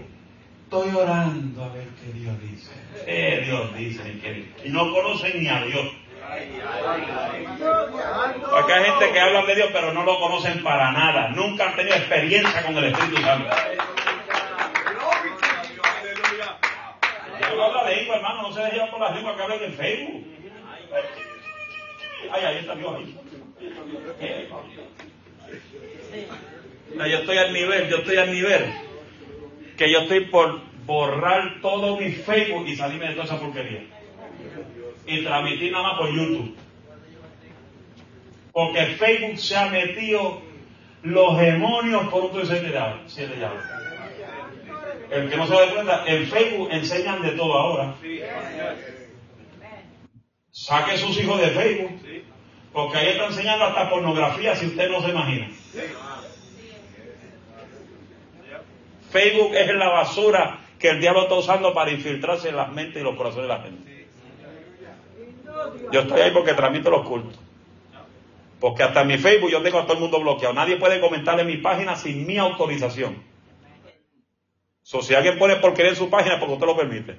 estoy 0.64 0.96
orando 0.96 1.64
a 1.64 1.70
ver 1.70 1.88
qué 2.00 2.14
Dios 2.14 2.42
dice. 2.42 2.72
¿Qué 3.06 3.42
Dios 3.46 3.76
dice? 3.76 4.48
Y 4.64 4.70
no 4.70 4.92
conocen 4.94 5.42
ni 5.42 5.50
a 5.50 5.64
Dios. 5.64 5.92
Porque 8.50 8.74
hay 8.74 8.86
gente 8.86 9.12
que 9.12 9.20
habla 9.20 9.46
de 9.46 9.56
Dios 9.56 9.70
pero 9.74 9.92
no 9.94 10.04
lo 10.04 10.18
conocen 10.20 10.64
para 10.64 10.92
nada. 10.92 11.30
Nunca 11.30 11.70
han 11.70 11.76
tenido 11.76 11.98
experiencia 11.98 12.64
con 12.64 12.78
el 12.78 12.86
Espíritu 12.86 13.22
Santo. 13.22 13.50
no 17.54 17.64
habla 17.66 17.90
lengua, 17.90 18.16
hermano, 18.16 18.44
no 18.44 18.54
se 18.54 18.62
deje 18.62 18.80
por 18.90 19.02
las 19.02 19.14
lenguas 19.14 19.36
que 19.36 19.44
hablan 19.44 19.64
en 19.64 19.74
Facebook. 19.74 20.26
Ay, 22.32 22.46
ahí 22.46 22.58
está 22.60 22.76
Dios 22.76 22.96
ahí. 22.96 23.18
yo 27.12 27.18
estoy 27.18 27.38
al 27.38 27.54
nivel, 27.54 27.90
yo 27.90 27.98
estoy 27.98 28.18
al 28.18 28.32
nivel 28.32 28.91
que 29.82 29.92
yo 29.92 30.02
estoy 30.02 30.26
por 30.26 30.62
borrar 30.86 31.60
todo 31.60 31.98
mi 31.98 32.12
Facebook 32.12 32.68
y 32.68 32.76
salirme 32.76 33.08
de 33.08 33.14
toda 33.14 33.26
esa 33.26 33.40
porquería. 33.40 33.82
Y 35.08 35.24
transmitir 35.24 35.72
nada 35.72 35.88
más 35.88 35.98
por 35.98 36.16
YouTube. 36.16 36.56
Porque 38.52 38.86
Facebook 38.86 39.40
se 39.40 39.58
ha 39.58 39.66
metido 39.72 40.40
los 41.02 41.38
demonios 41.40 42.04
por 42.10 42.26
un 42.26 42.46
siete 42.46 42.70
llaves. 42.70 43.64
El 45.10 45.30
que 45.32 45.36
no 45.36 45.48
se 45.48 45.54
da 45.54 45.74
cuenta, 45.74 46.04
en 46.06 46.28
Facebook 46.28 46.70
enseñan 46.72 47.24
de 47.24 47.32
todo 47.32 47.54
ahora. 47.58 47.96
Saque 50.52 50.96
sus 51.00 51.20
hijos 51.20 51.42
de 51.42 51.48
Facebook, 51.48 51.92
porque 52.72 52.98
ahí 53.00 53.08
está 53.08 53.26
enseñando 53.26 53.66
hasta 53.66 53.90
pornografía 53.90 54.56
si 54.56 54.68
usted 54.68 54.92
no 54.92 55.02
se 55.02 55.10
imagina. 55.10 55.50
Facebook 59.12 59.54
es 59.54 59.68
la 59.74 59.90
basura 59.90 60.60
que 60.80 60.90
el 60.90 61.00
diablo 61.00 61.24
está 61.24 61.36
usando 61.36 61.74
para 61.74 61.92
infiltrarse 61.92 62.50
en 62.50 62.56
las 62.56 62.72
mentes 62.72 63.02
y 63.02 63.04
los 63.04 63.16
corazones 63.16 63.44
de 63.44 63.54
la 63.56 63.62
gente. 63.62 64.08
Yo 65.92 66.02
estoy 66.02 66.22
ahí 66.22 66.32
porque 66.32 66.54
transmito 66.54 66.90
los 66.90 67.08
cultos. 67.08 67.40
Porque 68.60 68.84
hasta 68.84 69.02
en 69.02 69.08
mi 69.08 69.18
Facebook 69.18 69.52
yo 69.52 69.62
tengo 69.62 69.80
a 69.80 69.84
todo 69.84 69.94
el 69.94 70.00
mundo 70.00 70.20
bloqueado. 70.20 70.54
Nadie 70.54 70.78
puede 70.78 71.00
comentar 71.00 71.40
en 71.40 71.48
mi 71.48 71.58
página 71.58 71.96
sin 71.96 72.26
mi 72.26 72.38
autorización. 72.38 73.24
So, 74.84 75.02
si 75.02 75.14
alguien 75.14 75.38
pone 75.38 75.58
porquería 75.58 75.92
en 75.92 75.98
su 75.98 76.10
página, 76.10 76.40
porque 76.40 76.54
usted 76.54 76.66
lo 76.66 76.78
permite. 76.78 77.16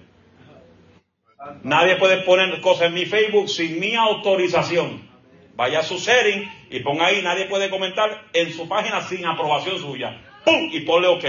Nadie 1.62 1.96
puede 1.96 2.18
poner 2.18 2.60
cosas 2.60 2.88
en 2.88 2.94
mi 2.94 3.06
Facebook 3.06 3.48
sin 3.48 3.80
mi 3.80 3.94
autorización. 3.94 5.08
Vaya 5.54 5.80
a 5.80 5.82
su 5.82 5.98
setting 5.98 6.50
y 6.70 6.80
ponga 6.80 7.06
ahí, 7.06 7.22
nadie 7.22 7.46
puede 7.46 7.70
comentar 7.70 8.24
en 8.32 8.52
su 8.52 8.68
página 8.68 9.02
sin 9.02 9.24
aprobación 9.26 9.78
suya. 9.78 10.20
¡Pum! 10.44 10.70
Y 10.72 10.80
ponle 10.80 11.08
OK. 11.08 11.24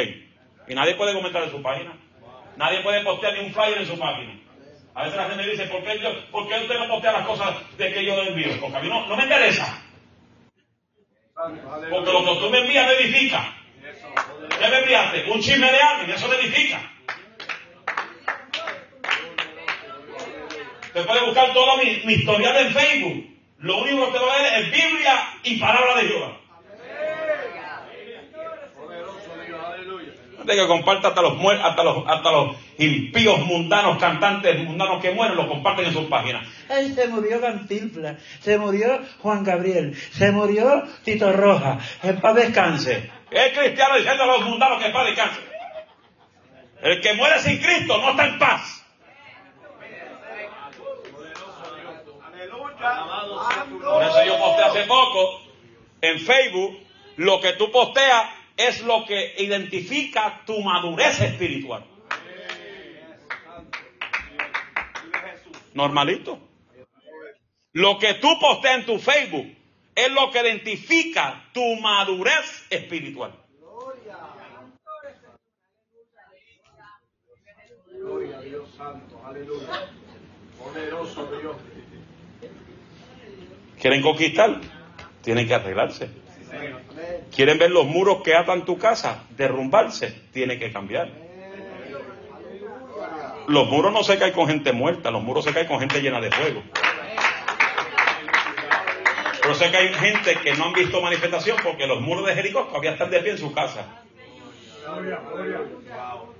Y 0.67 0.75
nadie 0.75 0.95
puede 0.95 1.13
comentar 1.13 1.43
en 1.43 1.51
su 1.51 1.61
página. 1.61 1.93
Nadie 2.55 2.81
puede 2.81 3.03
postear 3.03 3.33
ni 3.33 3.45
un 3.45 3.53
flyer 3.53 3.77
en 3.79 3.87
su 3.87 3.97
página. 3.97 4.39
A 4.95 5.03
veces 5.03 5.17
la 5.17 5.29
gente 5.29 5.49
dice, 5.49 5.65
¿por 5.65 5.83
qué, 5.83 5.99
yo, 5.99 6.09
¿por 6.29 6.47
qué 6.47 6.55
usted 6.59 6.77
no 6.77 6.87
postea 6.87 7.13
las 7.13 7.25
cosas 7.25 7.55
de 7.77 7.93
que 7.93 8.05
yo 8.05 8.15
le 8.15 8.29
envío? 8.29 8.59
Porque 8.61 8.77
a 8.77 8.79
mí 8.79 8.89
no, 8.89 9.07
no 9.07 9.17
me 9.17 9.23
interesa. 9.23 9.81
Porque 11.33 12.11
lo 12.11 12.25
que 12.25 12.35
tú 12.39 12.49
me 12.51 12.59
envías 12.59 12.87
me 12.87 12.93
edifica. 12.93 13.55
¿Qué 14.59 14.67
me 14.69 14.79
enviaste? 14.79 15.31
Un 15.31 15.41
chisme 15.41 15.71
de 15.71 15.81
alguien, 15.81 16.11
eso 16.11 16.27
me 16.27 16.35
edifica. 16.35 16.91
Usted 20.83 21.07
puede 21.07 21.25
buscar 21.25 21.53
toda 21.53 21.77
mi, 21.77 22.01
mi 22.05 22.13
historial 22.13 22.55
en 22.55 22.71
Facebook. 22.71 23.33
Lo 23.57 23.77
único 23.79 24.05
que 24.05 24.19
te 24.19 24.25
va 24.25 24.35
a 24.35 24.41
ver 24.41 24.61
es 24.61 24.71
Biblia 24.71 25.29
y 25.43 25.57
palabra 25.59 25.95
de 25.95 26.07
Jehová. 26.07 26.37
De 30.45 30.55
que 30.55 30.67
comparta 30.67 31.09
hasta 31.09 31.21
los 31.21 31.37
muertos, 31.37 31.65
hasta 31.65 31.83
los, 31.83 32.03
hasta 32.07 32.31
los 32.31 32.55
impíos 32.77 33.39
mundanos, 33.39 33.97
cantantes 33.97 34.59
mundanos 34.63 35.01
que 35.01 35.11
mueren, 35.11 35.37
lo 35.37 35.47
comparten 35.47 35.85
en 35.85 35.93
sus 35.93 36.05
páginas. 36.05 36.47
Ay, 36.69 36.93
se 36.93 37.07
murió 37.07 37.39
Cantinflas, 37.39 38.17
se 38.41 38.57
murió 38.57 38.99
Juan 39.21 39.43
Gabriel, 39.43 39.95
se 40.11 40.31
murió 40.31 40.83
Tito 41.03 41.31
Roja, 41.31 41.79
en 42.03 42.19
paz 42.19 42.35
descanse. 42.35 43.09
Es 43.31 43.57
cristiano 43.57 43.95
diciendo 43.95 44.23
a 44.23 44.27
los 44.27 44.41
mundanos 44.41 44.79
que 44.79 44.87
en 44.87 44.93
paz 44.93 45.05
descanse. 45.05 45.39
El 46.81 47.01
que 47.01 47.13
muere 47.13 47.39
sin 47.39 47.57
Cristo 47.61 47.97
no 47.97 48.11
está 48.11 48.25
en 48.25 48.39
paz. 48.39 48.83
Por 53.81 54.03
eso 54.03 54.25
yo 54.25 54.37
posteé 54.37 54.65
hace 54.65 54.83
poco 54.83 55.41
en 56.01 56.19
Facebook, 56.19 56.79
lo 57.15 57.39
que 57.39 57.53
tú 57.53 57.71
posteas 57.71 58.25
es 58.57 58.81
lo 58.83 59.05
que 59.05 59.35
identifica 59.37 60.43
tu 60.45 60.59
madurez 60.61 61.19
espiritual. 61.21 61.85
Normalito. 65.73 66.39
Lo 67.73 67.97
que 67.97 68.13
tú 68.15 68.27
posteas 68.39 68.79
en 68.79 68.85
tu 68.85 68.99
Facebook 68.99 69.47
es 69.95 70.11
lo 70.11 70.29
que 70.31 70.41
identifica 70.41 71.49
tu 71.53 71.75
madurez 71.77 72.67
espiritual. 72.69 73.33
Gloria 77.91 78.37
a 78.37 78.41
Dios 78.41 78.69
Santo, 78.77 79.21
aleluya. 79.25 79.89
Poderoso 80.59 81.25
Dios. 81.39 81.55
¿Quieren 83.79 84.01
conquistar? 84.01 84.61
Tienen 85.21 85.47
que 85.47 85.53
arreglarse. 85.53 86.22
¿Quieren 87.35 87.57
ver 87.57 87.71
los 87.71 87.85
muros 87.85 88.21
que 88.23 88.35
atan 88.35 88.65
tu 88.65 88.77
casa 88.77 89.23
derrumbarse? 89.31 90.13
Tiene 90.31 90.59
que 90.59 90.71
cambiar. 90.71 91.09
Los 93.47 93.67
muros 93.69 93.91
no 93.91 94.03
se 94.03 94.17
caen 94.17 94.33
con 94.33 94.47
gente 94.47 94.71
muerta, 94.71 95.11
los 95.11 95.21
muros 95.21 95.43
se 95.43 95.53
caen 95.53 95.67
con 95.67 95.79
gente 95.79 96.01
llena 96.01 96.21
de 96.21 96.31
fuego. 96.31 96.63
Pero 99.41 99.55
sé 99.55 99.71
que 99.71 99.77
hay 99.77 99.93
gente 99.93 100.35
que 100.41 100.53
no 100.53 100.65
han 100.65 100.73
visto 100.73 101.01
manifestación 101.01 101.57
porque 101.61 101.85
los 101.85 101.99
muros 101.99 102.25
de 102.25 102.33
Jericó 102.33 102.63
todavía 102.63 102.91
están 102.91 103.09
de 103.09 103.19
pie 103.19 103.31
en 103.31 103.37
su 103.37 103.53
casa. 103.53 103.85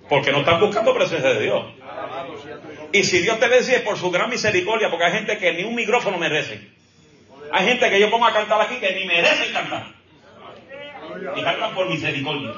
Porque 0.08 0.32
no 0.32 0.40
están 0.40 0.60
buscando 0.62 0.94
presencia 0.94 1.34
de 1.34 1.42
Dios. 1.42 1.66
Y 2.94 3.04
si 3.04 3.20
Dios 3.20 3.40
te 3.40 3.50
decide 3.50 3.80
por 3.80 3.98
su 3.98 4.10
gran 4.12 4.30
misericordia, 4.30 4.90
porque 4.90 5.06
hay 5.06 5.12
gente 5.14 5.38
que 5.38 5.52
ni 5.54 5.64
un 5.64 5.76
micrófono 5.76 6.18
merece. 6.18 6.62
Hay 7.52 7.68
gente 7.68 7.90
que 7.90 8.00
yo 8.00 8.10
pongo 8.10 8.26
a 8.26 8.34
cantar 8.34 8.62
aquí 8.62 8.78
que 8.78 8.94
ni 8.94 9.06
merecen 9.06 9.52
cantar. 9.52 10.03
Y 11.36 11.44
cantan 11.44 11.76
por 11.76 11.90
misericordia. 11.90 12.54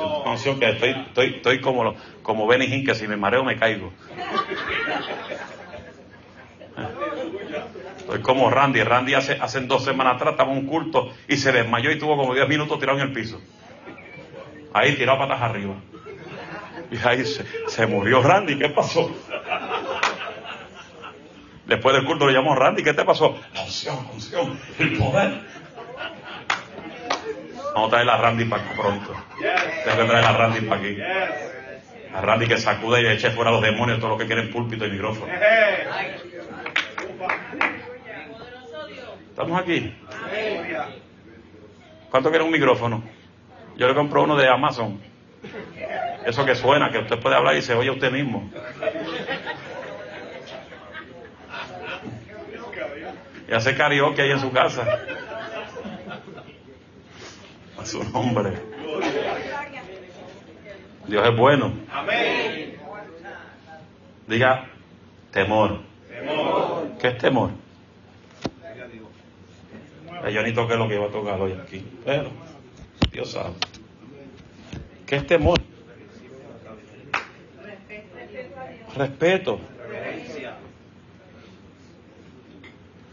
Una 0.00 0.30
unción 0.30 0.60
que 0.60 0.70
estoy, 0.70 0.90
estoy, 0.90 1.26
estoy 1.36 1.60
como, 1.60 1.94
como 2.22 2.46
Benny 2.46 2.66
Hinn, 2.66 2.84
que 2.84 2.94
si 2.94 3.06
me 3.06 3.16
mareo 3.16 3.44
me 3.44 3.58
caigo. 3.58 3.92
Estoy 7.98 8.20
como 8.22 8.50
Randy. 8.50 8.82
Randy 8.82 9.14
hace, 9.14 9.38
hace 9.40 9.60
dos 9.60 9.84
semanas 9.84 10.16
atrás 10.16 10.32
estaba 10.32 10.52
en 10.52 10.58
un 10.58 10.66
culto 10.66 11.12
y 11.28 11.36
se 11.36 11.52
desmayó 11.52 11.90
y 11.90 11.98
tuvo 11.98 12.16
como 12.16 12.34
10 12.34 12.48
minutos 12.48 12.78
tirado 12.78 12.98
en 12.98 13.08
el 13.08 13.12
piso. 13.12 13.40
Ahí 14.72 14.94
tirado 14.94 15.18
patas 15.18 15.42
arriba. 15.42 15.74
Y 16.90 17.06
ahí 17.06 17.24
se, 17.24 17.44
se 17.68 17.86
murió 17.86 18.22
Randy. 18.22 18.58
¿Qué 18.58 18.68
pasó? 18.70 19.10
Después 21.70 21.94
del 21.94 22.04
culto 22.04 22.26
le 22.26 22.32
llamó 22.32 22.56
Randy. 22.56 22.82
¿Qué 22.82 22.94
te 22.94 23.04
pasó? 23.04 23.38
La 23.54 23.62
unción, 23.62 24.04
la 24.04 24.10
unción, 24.12 24.58
el 24.80 24.98
poder. 24.98 25.40
Vamos 27.72 27.86
a 27.86 27.90
traer 27.90 28.10
a 28.10 28.16
Randy 28.16 28.44
para 28.46 28.64
acá 28.64 28.72
pronto. 28.74 29.14
Tengo 29.84 29.98
que 29.98 30.04
traer 30.04 30.24
a 30.24 30.32
Randy 30.32 30.60
para 30.62 30.80
aquí. 30.80 30.98
A 32.12 32.20
Randy 32.22 32.48
que 32.48 32.58
sacude 32.58 33.02
y 33.02 33.06
eche 33.06 33.30
fuera 33.30 33.50
a 33.50 33.52
los 33.52 33.62
demonios, 33.62 34.00
todo 34.00 34.10
lo 34.10 34.18
que 34.18 34.26
quieren 34.26 34.50
púlpito 34.50 34.84
y 34.84 34.90
micrófono. 34.90 35.32
¿Estamos 39.28 39.62
aquí? 39.62 39.94
¿Cuánto 42.10 42.30
quiere 42.30 42.44
un 42.44 42.50
micrófono? 42.50 43.04
Yo 43.76 43.86
le 43.86 43.94
compro 43.94 44.24
uno 44.24 44.36
de 44.36 44.48
Amazon. 44.48 45.00
Eso 46.26 46.44
que 46.44 46.56
suena, 46.56 46.90
que 46.90 46.98
usted 46.98 47.20
puede 47.20 47.36
hablar 47.36 47.54
y 47.54 47.62
se 47.62 47.74
oye 47.74 47.90
usted 47.90 48.10
mismo. 48.10 48.50
Y 53.50 53.52
hace 53.52 53.74
karaoke 53.76 54.22
ahí 54.22 54.30
en 54.30 54.38
su 54.38 54.52
casa. 54.52 54.86
A 57.76 57.84
su 57.84 58.04
nombre. 58.04 58.52
Dios 61.08 61.28
es 61.28 61.36
bueno. 61.36 61.72
Diga 64.28 64.66
temor. 65.32 65.80
¿Qué 67.00 67.08
es 67.08 67.18
temor? 67.18 67.50
Eh, 70.24 70.32
Yo 70.32 70.42
ni 70.42 70.52
toqué 70.52 70.76
lo 70.76 70.86
que 70.86 70.94
iba 70.94 71.06
a 71.06 71.10
tocar 71.10 71.40
hoy 71.40 71.58
aquí. 71.60 71.84
Pero 72.04 72.30
Dios 73.10 73.32
sabe. 73.32 73.54
¿Qué 75.06 75.16
es 75.16 75.26
temor? 75.26 75.58
Respeto. 78.96 79.58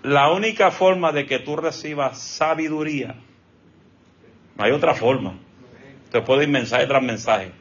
La 0.08 0.32
única 0.32 0.72
forma 0.72 1.12
de 1.12 1.26
que 1.26 1.40
tú 1.40 1.58
recibas 1.58 2.18
sabiduría, 2.18 3.14
no 4.56 4.64
hay 4.64 4.72
otra 4.72 4.96
forma. 4.96 5.34
Te 6.10 6.22
puede 6.22 6.44
ir 6.44 6.50
mensaje 6.50 6.88
tras 6.88 7.04
mensaje. 7.04 7.52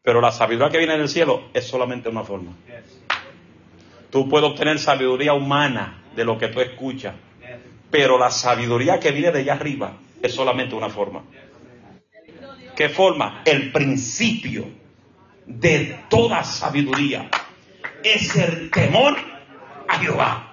Pero 0.00 0.22
la 0.22 0.32
sabiduría 0.32 0.70
que 0.70 0.78
viene 0.78 0.96
del 0.96 1.10
cielo 1.10 1.50
es 1.52 1.66
solamente 1.66 2.08
una 2.08 2.24
forma. 2.24 2.52
Tú 4.08 4.26
puedes 4.26 4.48
obtener 4.48 4.78
sabiduría 4.78 5.34
humana 5.34 6.02
de 6.16 6.24
lo 6.24 6.38
que 6.38 6.48
tú 6.48 6.62
escuchas, 6.62 7.14
pero 7.90 8.18
la 8.18 8.30
sabiduría 8.30 8.98
que 8.98 9.10
viene 9.10 9.32
de 9.32 9.40
allá 9.40 9.52
arriba 9.52 9.98
es 10.22 10.32
solamente 10.32 10.74
una 10.74 10.88
forma. 10.88 11.24
¿Qué 12.74 12.88
forma? 12.88 13.42
El 13.44 13.70
principio 13.70 14.64
de 15.44 16.04
toda 16.08 16.42
sabiduría 16.42 17.28
es 18.02 18.34
el 18.34 18.70
temor 18.70 19.14
a 19.88 19.98
Jehová. 19.98 20.45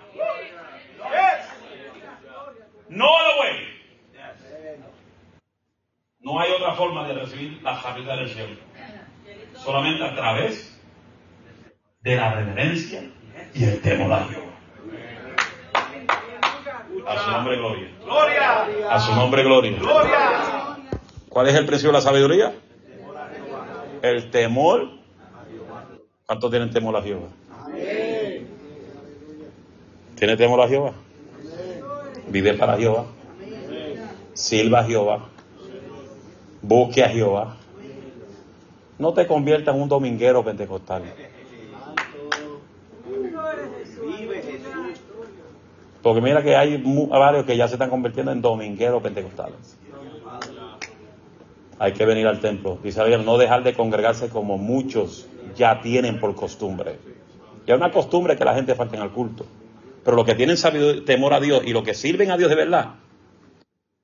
No 2.94 3.06
lo 3.06 3.40
way. 3.40 3.74
No 6.20 6.40
hay 6.40 6.52
otra 6.52 6.74
forma 6.76 7.08
de 7.08 7.16
recibir 7.16 7.62
la 7.64 7.82
sabiduría 7.82 8.16
del 8.18 8.30
cielo. 8.30 8.56
Solamente 9.56 10.04
a 10.04 10.16
través 10.16 10.80
de 12.02 12.16
la 12.16 12.34
reverencia 12.36 13.02
y 13.56 13.64
el 13.64 13.82
temor 13.82 14.14
a 14.14 14.26
Jehová. 14.26 14.54
A 17.08 17.18
su 17.20 17.32
nombre 17.32 17.58
gloria. 17.58 17.90
Gloria. 18.04 18.68
A 18.92 19.00
su 19.00 19.16
nombre 19.16 19.44
gloria. 19.44 19.80
Gloria. 19.80 20.78
¿Cuál 21.30 21.48
es 21.48 21.56
el 21.56 21.66
principio 21.66 21.92
de 21.92 21.98
la 21.98 22.02
sabiduría? 22.02 22.54
El 24.04 24.30
temor. 24.30 24.88
¿Cuántos 26.28 26.52
tienen 26.52 26.70
temor 26.70 26.96
a 26.96 27.02
Jehová? 27.02 27.28
¿Tiene 30.16 30.38
temor 30.38 30.62
a 30.62 30.68
Jehová? 30.68 30.94
Vive 32.34 32.56
para 32.56 32.76
Jehová. 32.78 33.06
Sirva 34.34 34.80
a 34.80 34.84
Jehová. 34.84 35.30
Busque 36.64 37.04
a 37.04 37.10
Jehová. 37.10 37.58
No 38.98 39.14
te 39.14 39.28
conviertas 39.28 39.76
en 39.76 39.82
un 39.84 39.88
dominguero 39.88 40.44
pentecostal. 40.44 41.04
Porque 46.02 46.22
mira 46.22 46.42
que 46.42 46.56
hay 46.56 46.78
varios 47.08 47.46
que 47.46 47.56
ya 47.56 47.68
se 47.68 47.76
están 47.76 47.92
convirtiendo 47.92 48.32
en 48.32 48.42
domingueros 48.42 49.04
pentecostales. 49.04 49.78
Hay 51.78 51.94
que 51.94 52.04
venir 52.04 52.26
al 52.26 52.40
templo. 52.40 52.80
Dice 52.82 53.00
Biblia, 53.02 53.20
no 53.20 53.38
dejar 53.38 53.62
de 53.62 53.76
congregarse 53.76 54.30
como 54.30 54.58
muchos 54.58 55.28
ya 55.56 55.82
tienen 55.82 56.20
por 56.20 56.34
costumbre. 56.34 56.98
Ya 57.68 57.76
es 57.76 57.80
una 57.80 57.92
costumbre 57.92 58.36
que 58.36 58.44
la 58.44 58.56
gente 58.56 58.74
falte 58.74 58.98
al 58.98 59.12
culto. 59.12 59.46
Pero 60.04 60.18
los 60.18 60.26
que 60.26 60.36
tienen 60.36 60.58
temor 61.06 61.34
a 61.34 61.40
Dios 61.40 61.64
y 61.66 61.72
los 61.72 61.84
que 61.84 61.94
sirven 61.94 62.32
a 62.32 62.38
Dios 62.38 62.50
de 62.50 62.56
verdad, 62.56 62.96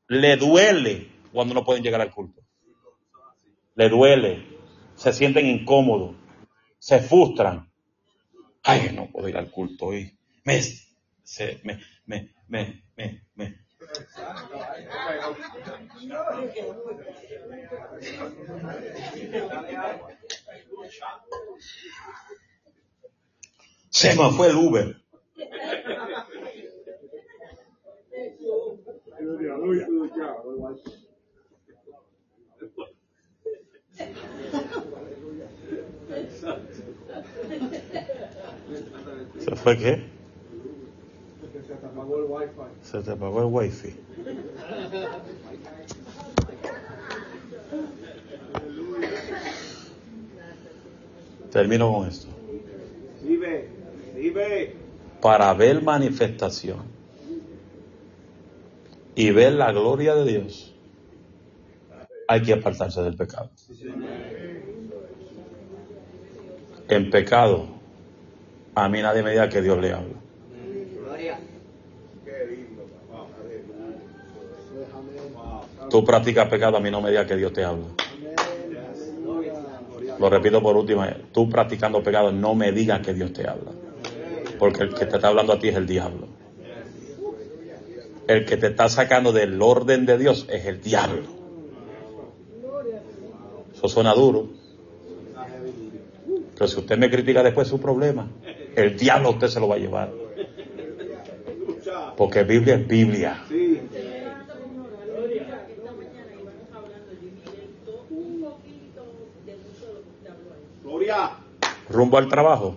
le 0.08 0.38
duele 0.38 1.12
cuando 1.32 1.54
no 1.54 1.66
pueden 1.66 1.84
llegar 1.84 2.02
al 2.02 2.12
culto. 2.12 2.42
Le 3.76 3.90
duele. 3.90 4.60
Se 4.96 5.14
sienten 5.14 5.46
incómodos. 5.46 6.16
Se 6.80 7.00
frustran. 7.00 7.72
Ay, 8.64 8.92
no 8.94 9.10
puedo 9.12 9.30
ir 9.30 9.38
al 9.38 9.52
culto 9.52 9.88
hoy. 9.88 10.18
Me, 10.44 10.62
me, 11.64 11.80
me, 12.06 12.34
me, 12.48 12.84
me, 12.96 13.24
me. 13.36 13.60
Se 23.90 24.16
me 24.16 24.32
fue 24.32 24.48
el 24.48 24.56
Uber. 24.56 24.99
¿Se 39.40 39.56
fue 39.56 39.78
qué? 39.78 40.04
Se 41.62 41.76
te 41.76 41.86
apagó 41.86 42.18
el 42.18 42.26
wifi. 42.26 42.52
Se 42.82 43.02
te 43.02 43.12
el. 43.12 43.96
Termino 51.52 51.92
con 51.92 52.08
esto. 52.08 52.28
Vive, 53.24 53.70
vive. 54.16 54.89
Para 55.22 55.54
ver 55.54 55.82
manifestación 55.82 57.00
y 59.16 59.30
ver 59.32 59.54
la 59.54 59.72
gloria 59.72 60.16
de 60.16 60.26
Dios, 60.26 60.80
hay 62.28 62.42
que 62.44 62.54
apartarse 62.54 63.02
del 63.02 63.16
pecado. 63.18 63.52
En 66.96 67.10
pecado, 67.10 67.86
a 68.76 68.90
mí 68.90 69.02
nadie 69.02 69.24
me 69.24 69.32
diga 69.32 69.50
que 69.50 69.62
Dios 69.62 69.80
le 69.80 69.94
habla. 69.94 70.26
Tú 75.90 76.04
practicas 76.06 76.48
pecado, 76.50 76.78
a 76.78 76.80
mí 76.80 76.90
no 76.90 77.02
me 77.02 77.10
digas 77.10 77.28
que 77.28 77.36
Dios 77.36 77.54
te 77.54 77.64
habla. 77.66 77.94
Lo 80.18 80.30
repito 80.30 80.62
por 80.62 80.78
última 80.78 81.08
vez. 81.08 81.32
Tú 81.32 81.50
practicando 81.50 82.04
pecado, 82.04 82.32
no 82.32 82.54
me 82.56 82.72
digas 82.72 83.02
que 83.02 83.14
Dios 83.14 83.34
te 83.34 83.48
habla. 83.50 83.76
Porque 84.60 84.84
el 84.84 84.94
que 84.94 85.06
te 85.06 85.16
está 85.16 85.30
hablando 85.30 85.54
a 85.54 85.60
ti 85.60 85.70
es 85.70 85.76
el 85.76 85.88
diablo. 85.88 86.28
El 88.28 88.46
que 88.46 88.58
te 88.58 88.68
está 88.68 88.90
sacando 88.90 89.32
del 89.32 89.60
orden 89.62 90.06
de 90.06 90.18
Dios 90.18 90.46
es 90.50 90.66
el 90.66 90.82
diablo. 90.82 91.24
Eso 93.74 93.88
suena 93.88 94.14
duro. 94.14 94.50
Pero 96.54 96.68
si 96.68 96.78
usted 96.78 96.98
me 96.98 97.10
critica 97.10 97.42
después 97.42 97.68
es 97.68 97.72
su 97.72 97.80
problema. 97.80 98.28
El 98.76 98.98
diablo 98.98 99.30
a 99.30 99.32
usted 99.32 99.48
se 99.48 99.60
lo 99.62 99.70
va 99.70 99.76
a 99.76 99.80
llevar. 99.80 100.12
Porque 102.18 102.44
Biblia 102.44 102.76
es 102.76 102.88
Biblia. 102.88 103.46
Rumbo 111.90 112.18
al 112.18 112.28
trabajo. 112.28 112.76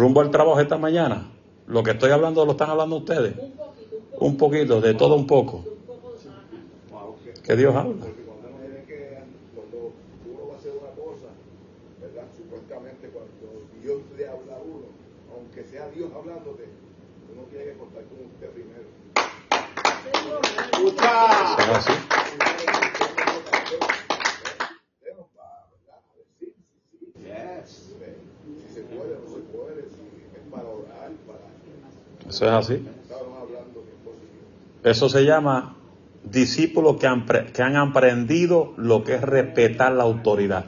Rumbo 0.00 0.22
al 0.22 0.30
trabajo 0.30 0.58
esta 0.58 0.78
mañana. 0.78 1.30
Lo 1.66 1.82
que 1.82 1.90
estoy 1.90 2.10
hablando 2.10 2.46
lo 2.46 2.52
están 2.52 2.70
hablando 2.70 2.96
ustedes. 2.96 3.34
Un 3.36 3.52
poquito, 3.52 3.96
un 3.96 4.02
poco, 4.08 4.24
Un 4.24 4.36
poquito, 4.38 4.80
de 4.80 4.94
todo 4.94 5.14
un 5.14 5.26
poco. 5.26 5.62
que- 7.44 7.54
Dios 7.56 7.74
habla. 7.76 8.06
A 8.06 8.08
hacer 10.56 10.72
una 10.72 10.90
cosa, 10.96 11.28
¿verdad? 12.00 12.24
Supuestamente 12.36 13.08
cuando 13.08 13.66
Dios 13.82 13.98
le 14.16 14.26
habla 14.26 14.56
a 14.56 14.60
uno, 14.62 14.86
aunque 15.36 15.64
sea 15.64 15.88
Dios 15.90 16.10
hablándote, 16.14 16.64
uno 17.34 17.42
tiene 17.50 17.64
que 17.66 17.76
contar 17.76 18.02
con 18.04 18.24
usted 18.24 18.48
primero. 18.56 18.88
Escucha. 20.72 21.56
¿Son 21.60 21.70
así? 21.76 21.92
Tenemos 25.02 25.26
para, 25.36 25.66
¿verdad? 25.72 26.00
A 26.00 26.16
ver 26.16 26.26
si, 26.38 26.44
si, 26.46 26.52
si, 26.52 27.20
Yes. 27.20 27.68
si 28.68 28.74
se 28.74 28.80
puede 28.82 29.12
o 29.16 29.20
no 29.20 29.28
se 29.34 29.40
puede, 29.52 29.82
si 29.88 30.04
es 30.36 30.44
para 30.50 30.68
orar, 30.68 31.10
para 31.26 31.48
Eso 32.40 32.48
es 32.48 32.52
así. 32.54 32.86
Eso 34.82 35.10
se 35.10 35.26
llama 35.26 35.76
discípulos 36.24 36.96
que 36.96 37.06
han, 37.06 37.26
que 37.26 37.62
han 37.62 37.76
aprendido 37.76 38.72
lo 38.78 39.04
que 39.04 39.16
es 39.16 39.20
respetar 39.20 39.92
la 39.92 40.04
autoridad. 40.04 40.64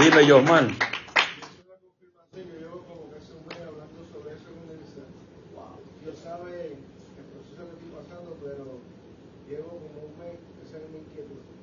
Dime, 0.00 0.26
Yosman. 0.26 0.76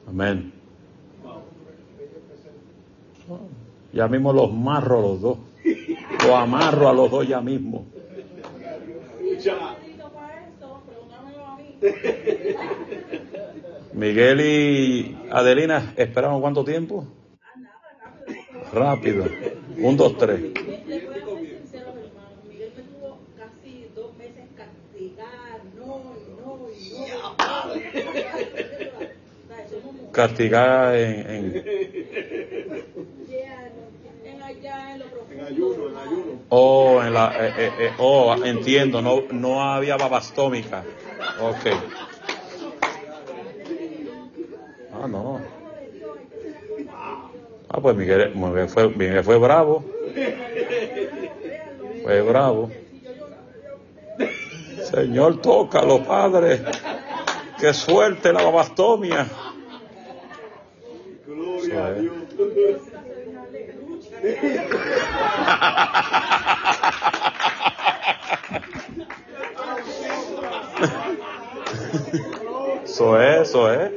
Amén. 0.07 0.53
Ya 3.91 4.07
mismo 4.07 4.32
los 4.32 4.53
marro 4.53 4.99
a 4.99 5.01
los 5.01 5.22
dos. 5.22 5.38
Los 6.30 6.38
amarro 6.38 6.88
a 6.90 6.94
los 6.94 7.10
dos 7.10 7.28
ya 7.28 7.42
mismo. 7.42 7.88
Miguel 13.94 14.42
y 14.42 15.18
Adelina, 15.32 15.94
¿esperamos 15.98 16.40
cuánto 16.42 16.64
tiempo? 16.64 17.08
Rápido. 18.72 19.26
Un, 19.80 19.98
dos, 19.98 20.18
tres. 20.18 20.40
Le 20.40 20.52
voy 20.52 21.18
a 21.18 21.26
ser 21.26 21.60
sincero, 21.60 21.88
hermano. 21.90 22.36
Miguel 22.48 22.72
me 22.78 22.84
tuvo 22.84 23.18
casi 23.38 23.88
dos 23.96 24.16
meses 24.18 24.46
castigar, 24.56 25.62
no, 25.76 26.02
y 26.16 26.30
no, 26.40 26.70
y 26.70 26.90
no. 27.10 27.32
O 27.32 27.74
sea, 29.48 29.68
somos 29.70 29.94
mujeres. 29.96 30.12
Castigar 30.12 30.96
en, 30.96 31.30
en- 31.32 31.64
En 34.26 34.44
allá, 34.44 34.94
en 34.94 35.00
lo 35.00 35.06
profundo. 35.06 35.34
En 35.34 35.46
ayuno, 35.46 35.90
en 35.90 35.98
ayuno. 35.98 36.39
Oh, 36.50 37.02
en 37.04 37.14
la, 37.14 37.32
eh, 37.39 37.54
eh, 37.58 37.72
eh, 37.80 37.93
oh, 38.00 38.36
entiendo, 38.43 39.04
no, 39.04 39.22
no 39.32 39.62
había 39.62 39.97
babastómica. 39.97 40.84
Ok. 41.39 41.68
Ah, 44.91 45.08
no. 45.08 45.39
Ah, 47.70 47.80
pues 47.80 47.95
Miguel, 47.95 48.34
Miguel 48.34 48.68
fue, 48.68 48.89
Miguel 48.89 49.24
fue 49.24 49.38
bravo. 49.38 49.86
Fue 52.02 52.22
bravo. 52.22 52.72
Señor, 54.89 55.39
tócalo, 55.41 56.04
Padre. 56.04 56.62
Que 57.60 57.74
suelte 57.76 58.34
la 58.34 58.41
babastomia. 58.41 59.28
Gloria 61.28 61.86
a 61.86 61.89
Eso 61.91 61.95
es. 61.95 62.56
Dios. 62.56 62.82
Eso 72.84 73.22
es, 73.22 73.47
eso 73.49 73.72
es. 73.72 73.91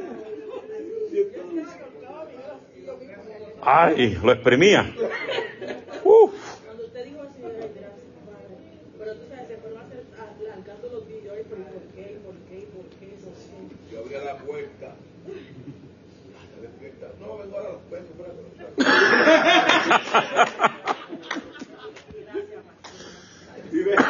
Ay, 3.62 4.18
lo 4.22 4.32
exprimía. 4.32 4.92
Uf. 6.04 6.32
Cuando 6.64 6.84
usted 6.84 7.04
dijo 7.06 7.22
así, 7.22 7.42
ay, 7.44 7.70
gracias, 7.74 7.92
padre. 8.26 8.56
Pero 8.98 9.14
tú 9.14 9.22
sabes, 9.28 9.48
se 9.48 9.56
fueron 9.56 9.78
a 9.78 9.82
hacer 9.82 10.04
alargando 10.18 10.88
los 10.88 11.06
vídeos. 11.06 11.34
Ay, 11.36 11.44
pero 11.48 11.62
¿y 11.62 11.64
por 11.64 11.82
qué? 11.94 12.02
¿Y 12.12 12.18
por 12.18 12.34
qué? 12.48 12.58
¿Y 12.58 12.66
por 12.66 12.86
qué? 12.98 13.06
¿Y 13.06 13.18
por 13.22 13.34
qué? 13.38 13.92
Yo 13.92 14.00
abría 14.00 14.20
la 14.24 14.36
puerta. 14.38 14.94
Se 16.54 16.60
despierta. 16.60 17.06
No, 17.20 17.38
vengo 17.38 17.56
ahora, 17.56 17.78
ven, 17.90 18.04
espérate, 18.04 18.42
Vive 23.70 23.96
Jesús. 23.96 24.06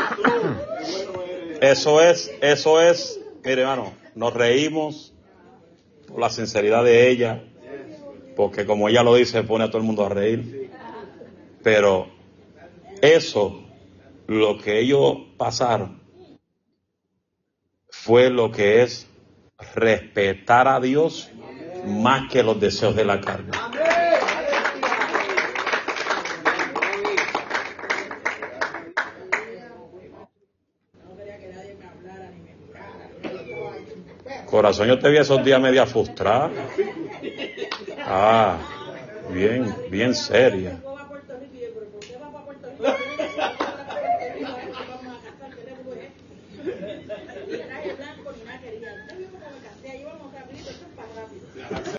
Qué 0.78 1.06
bueno 1.06 1.22
eres. 1.22 1.61
Eso 1.72 2.02
es, 2.02 2.30
eso 2.42 2.82
es. 2.82 3.18
Mire, 3.42 3.62
hermano, 3.62 3.94
nos 4.14 4.34
reímos, 4.34 5.14
por 6.06 6.20
la 6.20 6.28
sinceridad 6.28 6.84
de 6.84 7.08
ella, 7.08 7.42
porque 8.36 8.66
como 8.66 8.90
ella 8.90 9.02
lo 9.02 9.14
dice, 9.14 9.42
pone 9.42 9.64
a 9.64 9.68
todo 9.68 9.78
el 9.78 9.84
mundo 9.84 10.04
a 10.04 10.10
reír. 10.10 10.70
Pero 11.62 12.08
eso, 13.00 13.64
lo 14.26 14.58
que 14.58 14.80
ellos 14.80 15.16
pasaron, 15.38 16.02
fue 17.88 18.28
lo 18.28 18.52
que 18.52 18.82
es 18.82 19.06
respetar 19.74 20.68
a 20.68 20.78
Dios 20.78 21.30
más 21.86 22.30
que 22.30 22.42
los 22.42 22.60
deseos 22.60 22.94
de 22.94 23.06
la 23.06 23.18
carne. 23.22 23.52
No 31.08 31.16
quería 31.16 31.38
que 31.38 31.48
nadie 31.48 31.74
me 31.74 31.86
hablara 31.86 32.30
ni 32.30 32.40
me 32.40 32.54
mirara. 32.54 33.12
Corazón, 34.52 34.86
yo 34.86 34.98
te 34.98 35.08
vi 35.08 35.16
esos 35.16 35.42
días 35.42 35.58
media 35.62 35.86
frustrada. 35.86 36.50
Ah, 38.04 38.58
bien, 39.30 39.74
bien 39.88 40.14
seria. 40.14 40.76